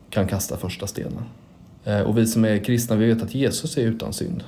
kan 0.10 0.28
kasta 0.28 0.58
första 0.58 0.88
stenen. 0.88 1.24
Eh, 1.84 2.02
Och 2.02 2.17
vi 2.17 2.28
som 2.28 2.45
är 2.45 2.58
kristna, 2.58 2.95
vi 2.95 3.13
vet 3.13 3.24
att 3.24 3.36
Jesus 3.36 3.78
är 3.78 3.82
utan 3.82 4.13
synd. 4.13 4.43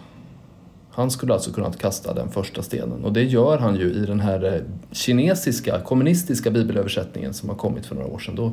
Han 0.93 1.12
skulle 1.12 1.34
alltså 1.34 1.52
kunnat 1.52 1.78
kasta 1.78 2.13
den 2.13 2.30
första 2.30 2.63
stenen 2.63 3.06
och 3.06 3.13
det 3.13 3.24
gör 3.24 3.58
han 3.58 3.76
ju 3.76 3.91
i 3.93 4.06
den 4.06 4.19
här 4.19 4.54
eh, 4.54 4.62
kinesiska, 4.91 5.80
kommunistiska 5.80 6.52
bibelöversättningen 6.52 7.34
som 7.34 7.50
har 7.50 7.56
kommit 7.56 7.86
för 7.86 7.95
några 7.95 8.08
år 8.08 8.19
sedan. 8.19 8.36
Då, 8.36 8.52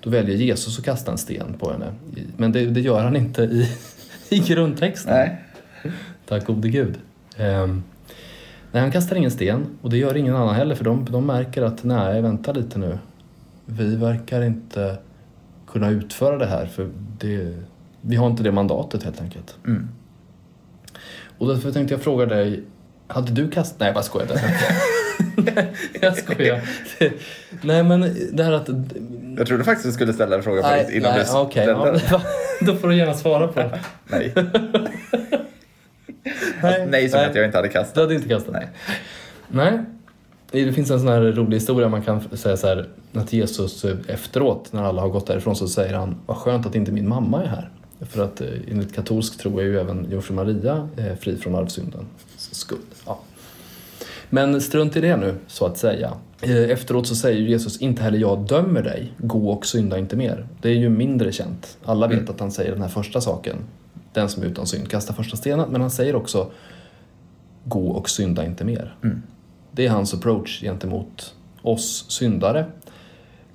då 0.00 0.10
väljer 0.10 0.36
Jesus 0.36 0.78
att 0.78 0.84
kasta 0.84 1.12
en 1.12 1.18
sten 1.18 1.54
på 1.58 1.72
henne. 1.72 1.92
Men 2.36 2.52
det, 2.52 2.66
det 2.66 2.80
gör 2.80 3.04
han 3.04 3.16
inte 3.16 3.42
i, 3.42 3.68
i 4.34 4.38
grundtexten. 4.38 5.14
Nej. 5.14 5.44
Tack 6.26 6.46
gode 6.46 6.68
gud. 6.68 6.98
Ehm, 7.36 7.82
nej, 8.72 8.82
han 8.82 8.92
kastar 8.92 9.16
ingen 9.16 9.30
sten 9.30 9.66
och 9.82 9.90
det 9.90 9.96
gör 9.96 10.16
ingen 10.16 10.36
annan 10.36 10.54
heller 10.54 10.74
för 10.74 10.84
de, 10.84 11.06
de 11.10 11.26
märker 11.26 11.62
att 11.62 11.84
nej, 11.84 12.22
vänta 12.22 12.52
lite 12.52 12.78
nu. 12.78 12.98
Vi 13.66 13.96
verkar 13.96 14.42
inte 14.42 14.98
kunna 15.66 15.90
utföra 15.90 16.38
det 16.38 16.46
här 16.46 16.66
för 16.66 16.90
det, 17.18 17.54
vi 18.00 18.16
har 18.16 18.26
inte 18.26 18.42
det 18.42 18.52
mandatet 18.52 19.02
helt 19.02 19.20
enkelt. 19.20 19.56
Mm. 19.66 19.88
Och 21.38 21.48
därför 21.48 21.72
tänkte 21.72 21.94
jag 21.94 22.02
fråga 22.02 22.26
dig, 22.26 22.64
hade 23.06 23.32
du 23.32 23.50
kastat... 23.50 23.80
Nej, 23.80 23.86
jag 23.86 23.94
bara 23.94 24.04
skojade. 24.04 24.34
jag 26.00 26.16
skojar. 26.16 26.60
nej 27.62 27.82
men 27.82 28.16
det 28.32 28.44
här 28.44 28.52
att... 28.52 28.68
Jag 29.36 29.46
trodde 29.46 29.64
faktiskt 29.64 29.88
du 29.88 29.92
skulle 29.92 30.12
ställa 30.12 30.36
en 30.36 30.42
fråga 30.42 30.62
på 30.62 30.68
Nej, 30.68 30.96
innan 30.96 31.12
nej, 31.12 31.20
du 31.20 31.26
ställde 31.26 31.72
ja, 31.72 31.84
den. 31.84 32.20
då 32.66 32.76
får 32.76 32.88
du 32.88 32.96
gärna 32.96 33.14
svara 33.14 33.48
på 33.48 33.60
det. 33.60 33.80
Nej. 34.06 34.32
nej. 36.62 36.86
nej, 36.88 37.08
som 37.08 37.20
att 37.20 37.34
jag 37.34 37.44
inte 37.44 37.58
hade 37.58 37.68
kastat. 37.68 37.94
Du 37.94 38.00
hade 38.00 38.14
inte 38.14 38.28
kastat? 38.28 38.52
Nej. 38.52 38.68
Nej. 39.48 39.84
Det 40.50 40.72
finns 40.72 40.90
en 40.90 40.98
sån 40.98 41.08
här 41.08 41.20
rolig 41.20 41.56
historia 41.56 41.88
man 41.88 42.02
kan 42.02 42.36
säga 42.36 42.56
så 42.56 42.66
här 42.66 42.88
att 43.14 43.32
Jesus 43.32 43.84
eh, 43.84 43.96
efteråt 44.08 44.72
när 44.72 44.82
alla 44.82 45.02
har 45.02 45.08
gått 45.08 45.26
därifrån 45.26 45.56
så 45.56 45.68
säger 45.68 45.94
han 45.94 46.16
vad 46.26 46.36
skönt 46.36 46.66
att 46.66 46.74
inte 46.74 46.92
min 46.92 47.08
mamma 47.08 47.42
är 47.42 47.46
här. 47.46 47.70
För 48.00 48.24
att 48.24 48.40
eh, 48.40 48.48
enligt 48.70 48.94
katolsk 48.94 49.38
tro 49.38 49.58
är 49.58 49.64
ju 49.64 49.80
även 49.80 50.10
Jungfru 50.10 50.34
Maria 50.34 50.88
eh, 50.96 51.16
fri 51.20 51.36
från 51.36 51.54
arvsynden 51.54 52.06
skuld. 52.36 52.82
Ja. 53.06 53.20
Men 54.30 54.60
strunt 54.60 54.96
i 54.96 55.00
det 55.00 55.16
nu 55.16 55.34
så 55.46 55.66
att 55.66 55.78
säga. 55.78 56.12
Eh, 56.42 56.56
Efteråt 56.70 57.06
så 57.06 57.14
säger 57.14 57.40
Jesus 57.40 57.78
inte 57.78 58.02
heller 58.02 58.18
jag 58.18 58.46
dömer 58.46 58.82
dig, 58.82 59.12
gå 59.18 59.50
och 59.50 59.66
synda 59.66 59.98
inte 59.98 60.16
mer. 60.16 60.46
Det 60.62 60.68
är 60.68 60.74
ju 60.74 60.88
mindre 60.88 61.32
känt. 61.32 61.78
Alla 61.84 62.06
vet 62.06 62.18
Mm. 62.18 62.30
att 62.30 62.40
han 62.40 62.50
säger 62.52 62.72
den 62.72 62.82
här 62.82 62.88
första 62.88 63.20
saken. 63.20 63.56
Den 64.12 64.28
som 64.28 64.42
är 64.42 64.46
utan 64.46 64.66
synd, 64.66 64.90
kasta 64.90 65.12
första 65.12 65.36
stenen. 65.36 65.68
Men 65.70 65.80
han 65.80 65.90
säger 65.90 66.16
också 66.16 66.50
gå 67.64 67.88
och 67.88 68.10
synda 68.10 68.44
inte 68.44 68.64
mer. 68.64 68.96
Mm. 69.04 69.22
Det 69.72 69.86
är 69.86 69.90
hans 69.90 70.14
approach 70.14 70.60
gentemot 70.62 71.34
oss 71.62 72.04
syndare. 72.08 72.66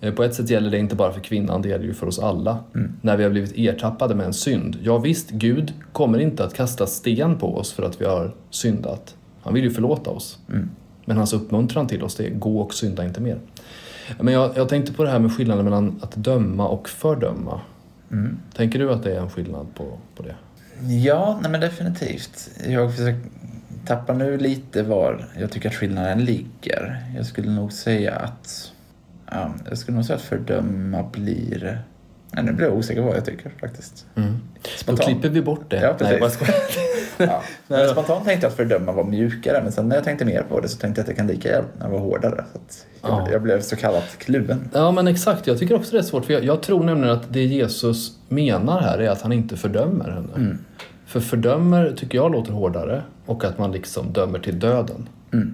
Eh, 0.01 0.13
På 0.13 0.23
ett 0.23 0.33
sätt 0.35 0.49
gäller 0.49 0.71
det 0.71 0.77
inte 0.77 0.95
bara 0.95 1.11
för 1.13 1.19
kvinnan, 1.19 1.61
det 1.61 1.69
gäller 1.69 1.85
ju 1.85 1.93
för 1.93 2.07
oss 2.07 2.19
alla. 2.19 2.57
Mm. 2.75 2.93
När 3.01 3.17
vi 3.17 3.23
har 3.23 3.31
blivit 3.31 3.53
ertappade 3.57 4.15
med 4.15 4.25
en 4.25 4.33
synd. 4.33 4.77
Ja 4.83 4.97
visst, 4.97 5.29
Gud 5.29 5.73
kommer 5.91 6.19
inte 6.19 6.43
att 6.45 6.53
kasta 6.53 6.87
sten 6.87 7.37
på 7.37 7.55
oss 7.57 7.71
för 7.73 7.83
att 7.83 8.01
vi 8.01 8.05
har 8.05 8.35
syndat. 8.49 9.15
Han 9.43 9.53
vill 9.53 9.63
ju 9.63 9.71
förlåta 9.71 10.09
oss. 10.09 10.39
Mm. 10.49 10.69
Men 11.05 11.17
hans 11.17 11.33
uppmuntran 11.33 11.87
till 11.87 12.03
oss 12.03 12.15
det 12.15 12.27
är 12.27 12.29
gå 12.29 12.59
och 12.59 12.73
synda 12.73 13.05
inte 13.05 13.21
mer. 13.21 13.39
Men 14.19 14.33
jag, 14.33 14.57
jag 14.57 14.69
tänkte 14.69 14.93
på 14.93 15.03
det 15.03 15.09
här 15.09 15.19
med 15.19 15.33
skillnaden 15.33 15.65
mellan 15.65 15.99
att 16.01 16.15
döma 16.15 16.67
och 16.67 16.89
fördöma. 16.89 17.61
Mm. 18.11 18.37
Tänker 18.55 18.79
du 18.79 18.91
att 18.91 19.03
det 19.03 19.15
är 19.15 19.21
en 19.21 19.29
skillnad 19.29 19.67
på, 19.75 19.97
på 20.15 20.23
det? 20.23 20.35
Ja, 20.87 21.39
nej 21.41 21.51
men 21.51 21.61
definitivt. 21.61 22.49
Jag 22.67 22.91
försöker 22.91 23.19
tappa 23.85 24.13
nu 24.13 24.37
lite 24.37 24.83
var 24.83 25.25
jag 25.39 25.51
tycker 25.51 25.69
att 25.69 25.75
skillnaden 25.75 26.25
ligger. 26.25 27.03
Jag 27.15 27.25
skulle 27.25 27.51
nog 27.51 27.73
säga 27.73 28.15
att 28.15 28.71
ja, 29.31 29.53
jag 29.69 29.77
skulle 29.77 29.95
nog 29.95 30.05
säga 30.05 30.15
att 30.15 30.21
fördöma 30.21 31.03
blir... 31.11 31.83
Nej, 32.33 32.43
nu 32.45 32.51
blir 32.53 32.65
jag 32.67 32.75
osäker 32.77 33.01
på 33.01 33.07
vad 33.07 33.17
jag 33.17 33.25
tycker 33.25 33.51
faktiskt. 33.61 34.05
Då 34.15 34.21
Spontant. 34.77 35.09
klipper 35.09 35.29
vi 35.29 35.41
bort 35.41 35.65
det. 35.69 35.81
Ja, 35.81 35.93
precis. 35.93 36.19
Nej, 36.21 36.31
skojar. 36.31 36.55
Ja. 37.17 37.41
Men 37.67 37.89
spontant 37.89 38.25
tänkte 38.25 38.45
jag 38.45 38.49
att 38.51 38.57
fördöma 38.57 38.91
var 38.91 39.03
mjukare, 39.03 39.61
men 39.63 39.71
sen 39.71 39.89
när 39.89 39.95
jag 39.95 40.03
tänkte 40.05 40.25
mer 40.25 40.43
på 40.49 40.59
det 40.59 40.67
så 40.67 40.77
tänkte 40.77 40.99
jag 40.99 41.03
att 41.03 41.07
det 41.09 41.13
kan 41.15 41.27
lika 41.27 41.49
gärna 41.49 41.89
vara 41.89 41.99
hårdare. 42.01 42.43
Så 42.69 42.85
jag, 43.01 43.11
Ja. 43.11 43.27
jag 43.31 43.41
blev 43.41 43.61
så 43.61 43.75
kallat 43.75 44.17
kluven. 44.17 44.69
Ja 44.73 44.91
men 44.91 45.07
exakt, 45.07 45.47
jag 45.47 45.59
tycker 45.59 45.75
också 45.75 45.91
det 45.91 45.97
är 45.97 46.01
svårt. 46.01 46.25
För 46.25 46.33
jag, 46.33 46.43
jag 46.43 46.61
tror 46.61 46.83
nämligen 46.83 47.15
att 47.15 47.33
det 47.33 47.43
Jesus 47.45 48.11
menar 48.29 48.81
här 48.81 48.97
är 48.99 49.09
att 49.09 49.21
han 49.21 49.31
inte 49.33 49.57
fördömer 49.57 50.09
henne. 50.11 50.33
Mm. 50.35 50.57
För 51.05 51.19
fördömer 51.19 51.91
tycker 51.97 52.17
jag 52.17 52.31
låter 52.31 52.51
hårdare 52.51 53.01
och 53.25 53.43
att 53.45 53.57
man 53.57 53.71
liksom 53.71 54.13
dömer 54.13 54.39
till 54.39 54.59
döden. 54.59 55.09
Mm. 55.33 55.53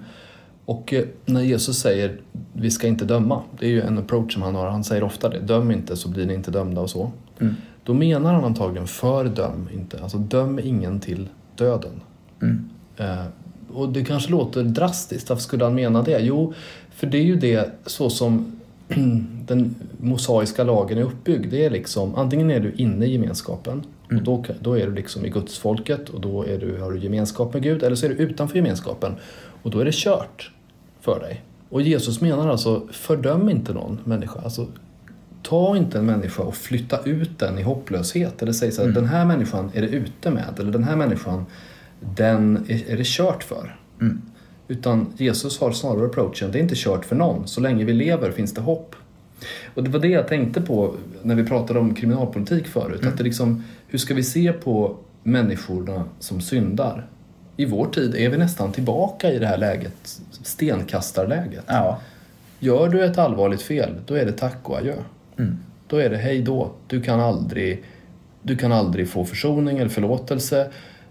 Och 0.69 0.93
eh, 0.93 1.05
när 1.25 1.41
Jesus 1.41 1.79
säger 1.79 2.17
vi 2.53 2.71
ska 2.71 2.87
inte 2.87 3.05
döma, 3.05 3.41
det 3.59 3.65
är 3.65 3.69
ju 3.69 3.81
en 3.81 3.97
approach 3.97 4.33
som 4.33 4.41
han 4.41 4.55
har. 4.55 4.67
Han 4.67 4.83
säger 4.83 5.03
ofta 5.03 5.29
det, 5.29 5.39
döm 5.39 5.71
inte 5.71 5.95
så 5.95 6.09
blir 6.09 6.25
ni 6.25 6.33
inte 6.33 6.51
dömda 6.51 6.81
och 6.81 6.89
så. 6.89 7.11
Mm. 7.39 7.55
Då 7.83 7.93
menar 7.93 8.33
han 8.33 8.43
antagligen 8.43 8.87
fördöm 8.87 9.69
inte, 9.73 10.03
alltså 10.03 10.17
döm 10.17 10.59
ingen 10.63 10.99
till 10.99 11.29
döden. 11.55 12.01
Mm. 12.41 12.69
Eh, 12.97 13.25
och 13.73 13.89
det 13.89 14.03
kanske 14.03 14.31
låter 14.31 14.63
drastiskt, 14.63 15.29
varför 15.29 15.43
skulle 15.43 15.63
han 15.63 15.75
mena 15.75 16.01
det? 16.01 16.19
Jo, 16.19 16.53
för 16.91 17.07
det 17.07 17.17
är 17.17 17.23
ju 17.23 17.35
det 17.35 17.71
så 17.85 18.09
som 18.09 18.59
den 19.45 19.75
mosaiska 19.97 20.63
lagen 20.63 20.97
är 20.97 21.03
uppbyggd. 21.03 21.51
Det 21.51 21.65
är 21.65 21.69
liksom, 21.69 22.15
antingen 22.15 22.51
är 22.51 22.59
du 22.59 22.73
inne 22.73 23.05
i 23.05 23.11
gemenskapen 23.11 23.83
och 24.11 24.23
då, 24.23 24.45
då 24.61 24.79
är 24.79 24.85
du 24.87 24.93
liksom 24.93 25.25
i 25.25 25.29
Guds 25.29 25.57
folket 25.57 26.09
och 26.09 26.21
då 26.21 26.43
är 26.43 26.57
du, 26.57 26.81
har 26.81 26.91
du 26.91 26.99
gemenskap 26.99 27.53
med 27.53 27.63
Gud. 27.63 27.83
Eller 27.83 27.95
så 27.95 28.05
är 28.05 28.09
du 28.09 28.15
utanför 28.15 28.55
gemenskapen 28.55 29.15
och 29.63 29.71
då 29.71 29.79
är 29.79 29.85
det 29.85 29.95
kört 29.95 30.51
för 31.01 31.19
dig. 31.19 31.43
Och 31.69 31.81
Jesus 31.81 32.21
menar 32.21 32.49
alltså, 32.49 32.87
fördöm 32.91 33.49
inte 33.49 33.73
någon 33.73 33.99
människa. 34.03 34.39
Alltså, 34.39 34.67
ta 35.43 35.77
inte 35.77 35.99
en 35.99 36.05
människa 36.05 36.43
och 36.43 36.55
flytta 36.55 36.99
ut 37.03 37.39
den 37.39 37.59
i 37.59 37.61
hopplöshet. 37.61 38.41
Eller 38.41 38.51
säg 38.51 38.71
så 38.71 38.85
här, 38.85 38.91
den 38.91 39.05
här 39.05 39.25
människan 39.25 39.71
är 39.73 39.81
det 39.81 39.87
ute 39.87 40.31
med. 40.31 40.59
Eller 40.59 40.71
den 40.71 40.83
här 40.83 40.95
människan, 40.95 41.45
den 42.15 42.65
är, 42.67 42.91
är 42.91 42.97
det 42.97 43.05
kört 43.05 43.43
för. 43.43 43.75
Mm. 44.01 44.21
Utan 44.67 45.13
Jesus 45.17 45.59
har 45.59 45.71
snarare 45.71 46.05
approachen, 46.05 46.51
det 46.51 46.59
är 46.59 46.61
inte 46.61 46.75
kört 46.75 47.05
för 47.05 47.15
någon. 47.15 47.47
Så 47.47 47.61
länge 47.61 47.85
vi 47.85 47.93
lever 47.93 48.31
finns 48.31 48.53
det 48.53 48.61
hopp. 48.61 48.95
Och 49.73 49.83
det 49.83 49.89
var 49.89 49.99
det 49.99 50.07
jag 50.07 50.27
tänkte 50.27 50.61
på 50.61 50.93
när 51.23 51.35
vi 51.35 51.43
pratade 51.43 51.79
om 51.79 51.95
kriminalpolitik 51.95 52.67
förut. 52.67 53.05
Att 53.05 53.17
det 53.17 53.23
liksom, 53.23 53.63
hur 53.87 53.99
ska 53.99 54.13
vi 54.13 54.23
se 54.23 54.53
på 54.53 54.97
människorna 55.23 56.03
som 56.19 56.41
syndar? 56.41 57.07
I 57.59 57.65
vår 57.65 57.85
tid 57.85 58.15
är 58.15 58.29
vi 58.29 58.37
nästan 58.37 58.71
tillbaka 58.71 59.31
i 59.31 59.39
det 59.39 59.47
här 59.47 59.57
läget, 59.57 60.19
stenkastarläget. 60.43 61.63
Ja. 61.67 61.99
Gör 62.59 62.89
du 62.89 63.05
ett 63.05 63.17
allvarligt 63.17 63.61
fel, 63.61 63.95
då 64.05 64.13
är 64.13 64.25
det 64.25 64.31
tack 64.31 64.57
och 64.69 64.77
adjö. 64.77 64.95
Mm. 65.39 65.57
Då 65.87 65.97
är 65.97 66.09
det 66.09 66.17
hej 66.17 66.41
då. 66.41 66.71
Du 66.87 67.01
kan 67.01 67.19
aldrig, 67.19 67.83
du 68.41 68.55
kan 68.57 68.71
aldrig 68.71 69.09
få 69.09 69.25
försoning 69.25 69.77
eller 69.77 69.89
förlåtelse. 69.89 70.67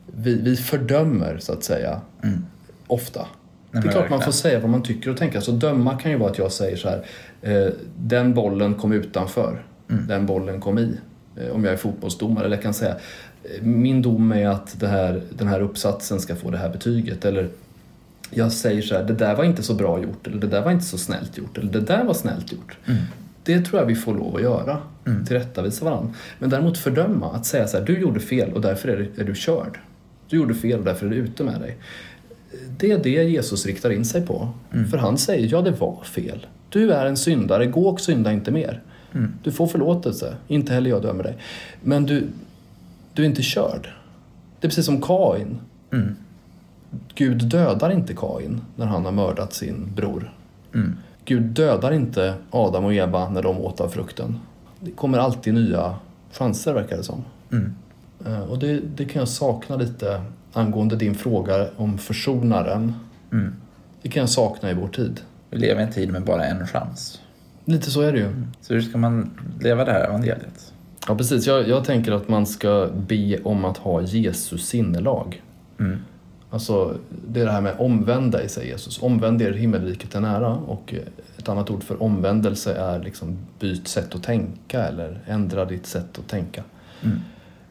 Vi, 0.07 0.35
vi 0.35 0.57
fördömer, 0.57 1.39
så 1.39 1.53
att 1.53 1.65
säga, 1.65 2.01
Mm. 2.25 2.45
ofta. 2.87 3.27
Nej, 3.71 3.83
det 3.83 3.89
är 3.89 3.93
klart 3.93 4.11
man 4.11 4.21
får 4.21 4.33
säga 4.33 4.61
vad 4.61 4.71
man 4.71 4.83
tycker 4.83 5.11
och 5.11 5.17
tänker. 5.17 5.41
Så 5.41 5.53
döma 5.53 5.99
kan 5.99 6.11
ju 6.11 6.17
vara 6.19 6.31
att 6.31 6.39
jag 6.39 6.53
säger 6.53 6.77
så 6.77 6.89
här, 6.89 7.05
eh, 7.43 7.73
den 7.97 8.35
bollen 8.35 8.75
kom 8.75 8.93
utanför, 8.93 9.65
Mm. 9.91 10.07
den 10.07 10.27
bollen 10.27 10.61
kom 10.61 10.79
i. 10.79 10.95
Eh, 11.41 11.51
om 11.51 11.65
jag 11.65 11.73
är 11.73 11.77
fotbollsdomare. 11.77 12.45
Eller 12.45 12.57
jag 12.57 12.63
kan 12.63 12.75
säga, 12.75 12.97
eh, 13.45 13.63
min 13.63 14.03
dom 14.03 14.33
är 14.33 14.49
att 14.49 14.83
här, 14.83 15.23
den 15.31 15.49
här 15.49 15.61
uppsatsen 15.61 16.21
ska 16.21 16.37
få 16.37 16.51
det 16.51 16.59
här 16.59 16.69
betyget. 16.69 17.25
Eller 17.25 17.49
jag 18.31 18.53
säger 18.53 18.83
så 18.83 18.95
här, 18.95 19.05
det 19.05 19.15
där 19.15 19.37
var 19.37 19.45
inte 19.45 19.63
så 19.63 19.75
bra 19.75 20.03
gjort. 20.03 20.27
Eller 20.27 20.39
det 20.39 20.47
där 20.47 20.63
var 20.63 20.71
inte 20.71 20.85
så 20.85 20.99
snällt 20.99 21.39
gjort. 21.39 21.59
Eller 21.59 21.73
det 21.73 21.81
där 21.81 22.05
var 22.05 22.15
snällt 22.15 22.53
gjort. 22.53 22.77
Mm. 22.87 23.03
Det 23.43 23.61
tror 23.61 23.81
jag 23.81 23.87
vi 23.87 23.95
får 23.95 24.15
lov 24.15 24.37
att 24.37 24.43
göra. 24.43 24.79
Mm. 25.07 25.25
Tillrättavisa 25.25 25.85
varandra. 25.85 26.15
Men 26.39 26.51
däremot 26.51 26.79
fördöma, 26.79 27.33
att 27.33 27.47
säga 27.47 27.67
så 27.67 27.79
här, 27.79 27.85
du 27.85 27.99
gjorde 27.99 28.21
fel 28.21 28.53
och 28.53 28.61
därför 28.61 28.89
är 28.89 28.97
du, 28.97 29.23
är 29.23 29.27
du 29.27 29.35
körd. 29.35 29.79
Du 30.29 30.37
gjorde 30.37 30.55
fel 30.55 30.79
och 30.79 30.85
därför 30.85 31.07
är 31.07 31.11
du 31.11 31.17
ute 31.17 31.45
med 31.45 31.61
dig. 31.61 31.77
Det 32.79 32.91
är 32.91 32.99
det 32.99 33.11
Jesus 33.11 33.67
riktar 33.67 33.91
in 33.91 34.05
sig 34.05 34.27
på. 34.27 34.49
Mm. 34.73 34.89
För 34.89 34.99
han 34.99 35.19
säger, 35.19 35.49
ja 35.53 35.63
det 35.63 35.71
var 35.71 36.05
fel. 36.05 36.47
Du 36.69 36.93
är 36.93 37.07
en 37.07 37.17
syndare, 37.17 37.67
gå 37.67 37.89
och 37.89 38.01
synda 38.01 38.33
inte 38.33 38.51
mer. 38.51 38.83
Mm. 39.15 39.33
Du 39.43 39.53
får 39.53 39.67
förlåtelse, 39.67 40.37
inte 40.49 40.75
heller 40.75 40.91
jag 40.91 41.03
dömer 41.03 41.25
dig. 41.25 41.37
Men 41.83 42.07
du, 42.07 42.29
du 43.15 43.23
är 43.23 43.27
inte 43.27 43.43
körd. 43.43 43.89
Det 44.61 44.67
är 44.67 44.69
precis 44.69 44.87
som 44.87 45.03
Kain. 45.03 45.59
Mm. 45.93 46.17
Gud 47.15 47.45
dödar 47.45 47.91
inte 47.91 48.15
Kain 48.15 48.61
när 48.77 48.87
han 48.87 49.05
har 49.05 49.13
mördat 49.13 49.53
sin 49.53 49.93
bror. 49.95 50.33
Mm. 50.75 50.97
Gud 51.25 51.43
dödar 51.43 51.93
inte 51.93 52.35
Adam 52.51 52.85
och 52.85 52.95
Eva 52.95 53.29
när 53.29 53.43
de 53.43 53.59
åt 53.59 53.81
av 53.81 53.89
frukten. 53.89 54.39
Det 54.81 54.91
kommer 54.91 55.19
alltid 55.19 55.55
nya 55.55 55.95
chanser 56.33 56.75
verkar 56.75 56.97
det 56.97 57.03
som. 57.03 57.25
Mm. 57.53 57.75
Eh, 58.27 58.41
Och 58.41 58.59
det, 58.59 58.81
det 58.81 59.05
kan 59.05 59.21
jag 59.21 59.29
sakna 59.29 59.77
lite 59.77 60.23
angående 60.53 60.97
din 60.97 61.15
fråga 61.15 61.67
om 61.77 61.99
försonaren. 61.99 62.95
Mm. 63.33 63.55
Det 64.03 64.09
kan 64.09 64.21
jag 64.21 64.31
sakna 64.31 64.71
i 64.71 64.75
vår 64.75 64.89
tid. 64.89 65.21
Vi 65.51 65.59
lever 65.59 65.81
i 65.81 65.85
en 65.85 65.93
tid 65.93 66.13
med 66.13 66.25
bara 66.25 66.45
en 66.45 66.67
chans. 66.67 67.21
Lite 67.69 67.91
så 67.91 68.01
är 68.01 68.13
det 68.13 68.19
ju. 68.19 68.29
Så 68.61 68.75
hur 68.75 68.81
ska 68.81 68.99
man 68.99 69.31
leva 69.61 69.85
det 69.85 69.93
här 69.93 70.05
evangeliet? 70.05 70.73
Ja, 71.09 71.17
precis. 71.17 71.47
Jag, 71.47 71.69
jag 71.69 71.85
tänker 71.85 72.13
att 72.13 72.29
man 72.29 72.47
ska 72.47 72.89
be 73.09 73.39
om 73.43 73.65
att 73.65 73.77
ha 73.77 74.03
Jesus 74.03 74.67
sinnelag. 74.69 75.43
Mm. 75.81 75.99
Alltså, 76.51 76.97
det 77.29 77.41
är 77.41 77.45
det 77.45 77.53
här 77.53 77.61
med 77.61 77.75
omvänd 77.79 78.33
dig, 78.33 78.49
säger 78.49 78.73
Jesus. 78.73 79.03
Omvänd 79.03 79.43
er, 79.43 79.53
himmelriket 79.53 80.15
är 80.15 80.21
nära. 80.21 80.55
Och 80.55 80.95
ett 81.39 81.49
annat 81.49 81.71
ord 81.71 81.83
för 81.83 82.03
omvändelse 82.03 82.75
är 82.75 83.03
liksom 83.03 83.39
byt 83.59 83.89
sätt 83.89 84.15
att 84.15 84.23
tänka 84.23 84.85
eller 84.85 85.21
ändra 85.27 85.65
ditt 85.65 85.87
sätt 85.87 86.19
att 86.19 86.29
tänka. 86.29 86.63
Mm. 87.03 87.19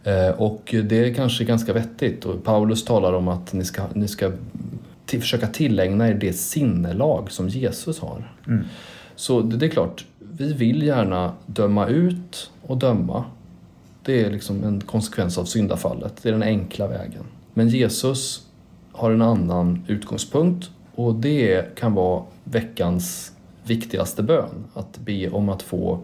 Eh, 0.03 0.35
Och 0.35 0.75
det 0.83 1.09
är 1.09 1.13
kanske 1.13 1.43
ganska 1.43 1.73
vettigt. 1.73 2.25
Och 2.25 2.43
Paulus 2.43 2.85
talar 2.85 3.13
om 3.13 3.27
att 3.27 3.53
ni 3.53 3.65
ska, 3.65 3.83
ni 3.93 4.07
ska 4.07 4.31
till, 5.05 5.21
försöka 5.21 5.47
tillägna 5.47 6.09
er 6.09 6.13
det 6.13 6.33
sinnelag 6.33 7.31
som 7.31 7.49
Jesus 7.49 7.99
har. 7.99 8.31
Mm. 8.47 8.63
Så 9.17 9.41
det, 9.41 9.57
det 9.57 9.65
är 9.65 9.69
klart, 9.69 10.05
vi 10.19 10.53
vill 10.53 10.83
gärna 10.83 11.33
döma 11.45 11.87
ut 11.87 12.51
och 12.61 12.77
döma. 12.77 13.23
Det 14.03 14.25
är 14.25 14.31
liksom 14.31 14.63
en 14.63 14.81
konsekvens 14.81 15.37
av 15.37 15.45
syndafallet. 15.45 16.13
Det 16.23 16.29
är 16.29 16.33
den 16.33 16.43
enkla 16.43 16.87
vägen. 16.87 17.23
Men 17.53 17.69
Jesus 17.69 18.47
har 18.91 19.11
en 19.11 19.21
annan 19.21 19.83
utgångspunkt 19.87 20.69
och 20.95 21.15
det 21.15 21.75
kan 21.75 21.93
vara 21.93 22.23
veckans 22.43 23.31
viktigaste 23.63 24.23
bön. 24.23 24.49
Att 24.73 24.99
be 24.99 25.29
om 25.29 25.49
att 25.49 25.61
få 25.61 25.99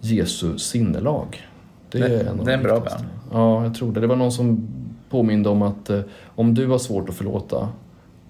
Jesu 0.00 0.58
sinnelag. 0.58 1.48
Det- 1.90 2.20
en 2.28 2.40
av 2.40 2.44
det 2.46 2.52
är 2.52 2.56
en 2.56 2.62
bra 2.62 2.74
viktigaste. 2.74 3.06
Ja, 3.32 3.64
jag 3.64 3.74
tror 3.74 3.92
det. 3.92 4.00
Det 4.00 4.06
var 4.06 4.16
någon 4.16 4.32
som 4.32 4.68
påminde 5.10 5.48
om 5.48 5.62
att 5.62 5.90
eh, 5.90 6.00
om 6.26 6.54
du 6.54 6.66
har 6.66 6.78
svårt 6.78 7.08
att 7.08 7.14
förlåta, 7.14 7.68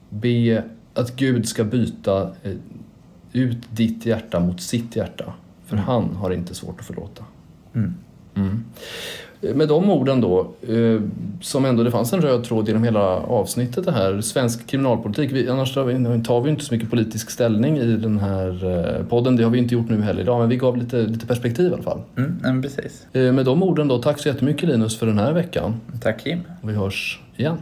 be 0.09 0.64
att 0.94 1.16
Gud 1.16 1.48
ska 1.48 1.64
byta 1.64 2.22
eh, 2.42 2.53
ut 3.32 3.58
ditt 3.70 4.06
hjärta 4.06 4.40
mot 4.40 4.60
sitt 4.60 4.96
hjärta. 4.96 5.24
För 5.66 5.76
han 5.76 6.16
har 6.16 6.30
inte 6.30 6.54
svårt 6.54 6.80
att 6.80 6.86
förlåta. 6.86 7.24
Mm. 7.74 7.94
Mm. 8.34 8.64
Med 9.40 9.68
de 9.68 9.90
orden 9.90 10.20
då, 10.20 10.40
eh, 10.68 11.00
som 11.40 11.64
ändå 11.64 11.82
det 11.82 11.90
fanns 11.90 12.12
en 12.12 12.20
röd 12.20 12.44
tråd 12.44 12.68
genom 12.68 12.84
hela 12.84 13.00
avsnittet 13.16 13.84
det 13.84 13.92
här, 13.92 14.20
svensk 14.20 14.66
kriminalpolitik. 14.66 15.32
Vi, 15.32 15.48
annars 15.48 15.74
tar 15.74 16.40
vi, 16.40 16.50
inte 16.50 16.64
så 16.64 16.74
mycket 16.74 16.90
politisk 16.90 17.30
ställning 17.30 17.78
i 17.78 17.96
den 17.96 18.18
här 18.18 18.64
eh, 18.98 19.06
podden. 19.06 19.36
Det 19.36 19.42
har 19.42 19.50
vi 19.50 19.58
inte 19.58 19.74
gjort 19.74 19.88
nu 19.88 20.02
heller 20.02 20.22
idag, 20.22 20.40
men 20.40 20.48
vi 20.48 20.56
gav 20.56 20.76
lite, 20.76 20.96
lite 20.96 21.26
perspektiv 21.26 21.70
i 21.70 21.74
alla 21.74 21.82
fall. 21.82 22.00
Mm, 22.44 22.62
precis. 22.62 23.06
Eh, 23.12 23.32
med 23.32 23.44
de 23.44 23.62
orden 23.62 23.88
då, 23.88 23.98
tack 23.98 24.18
så 24.18 24.28
jättemycket 24.28 24.68
Linus 24.68 24.98
för 24.98 25.06
den 25.06 25.18
här 25.18 25.32
veckan. 25.32 25.80
Tack 26.02 26.24
Kim. 26.24 26.40
Vi 26.62 26.72
hörs 26.72 27.20
igen. 27.36 27.56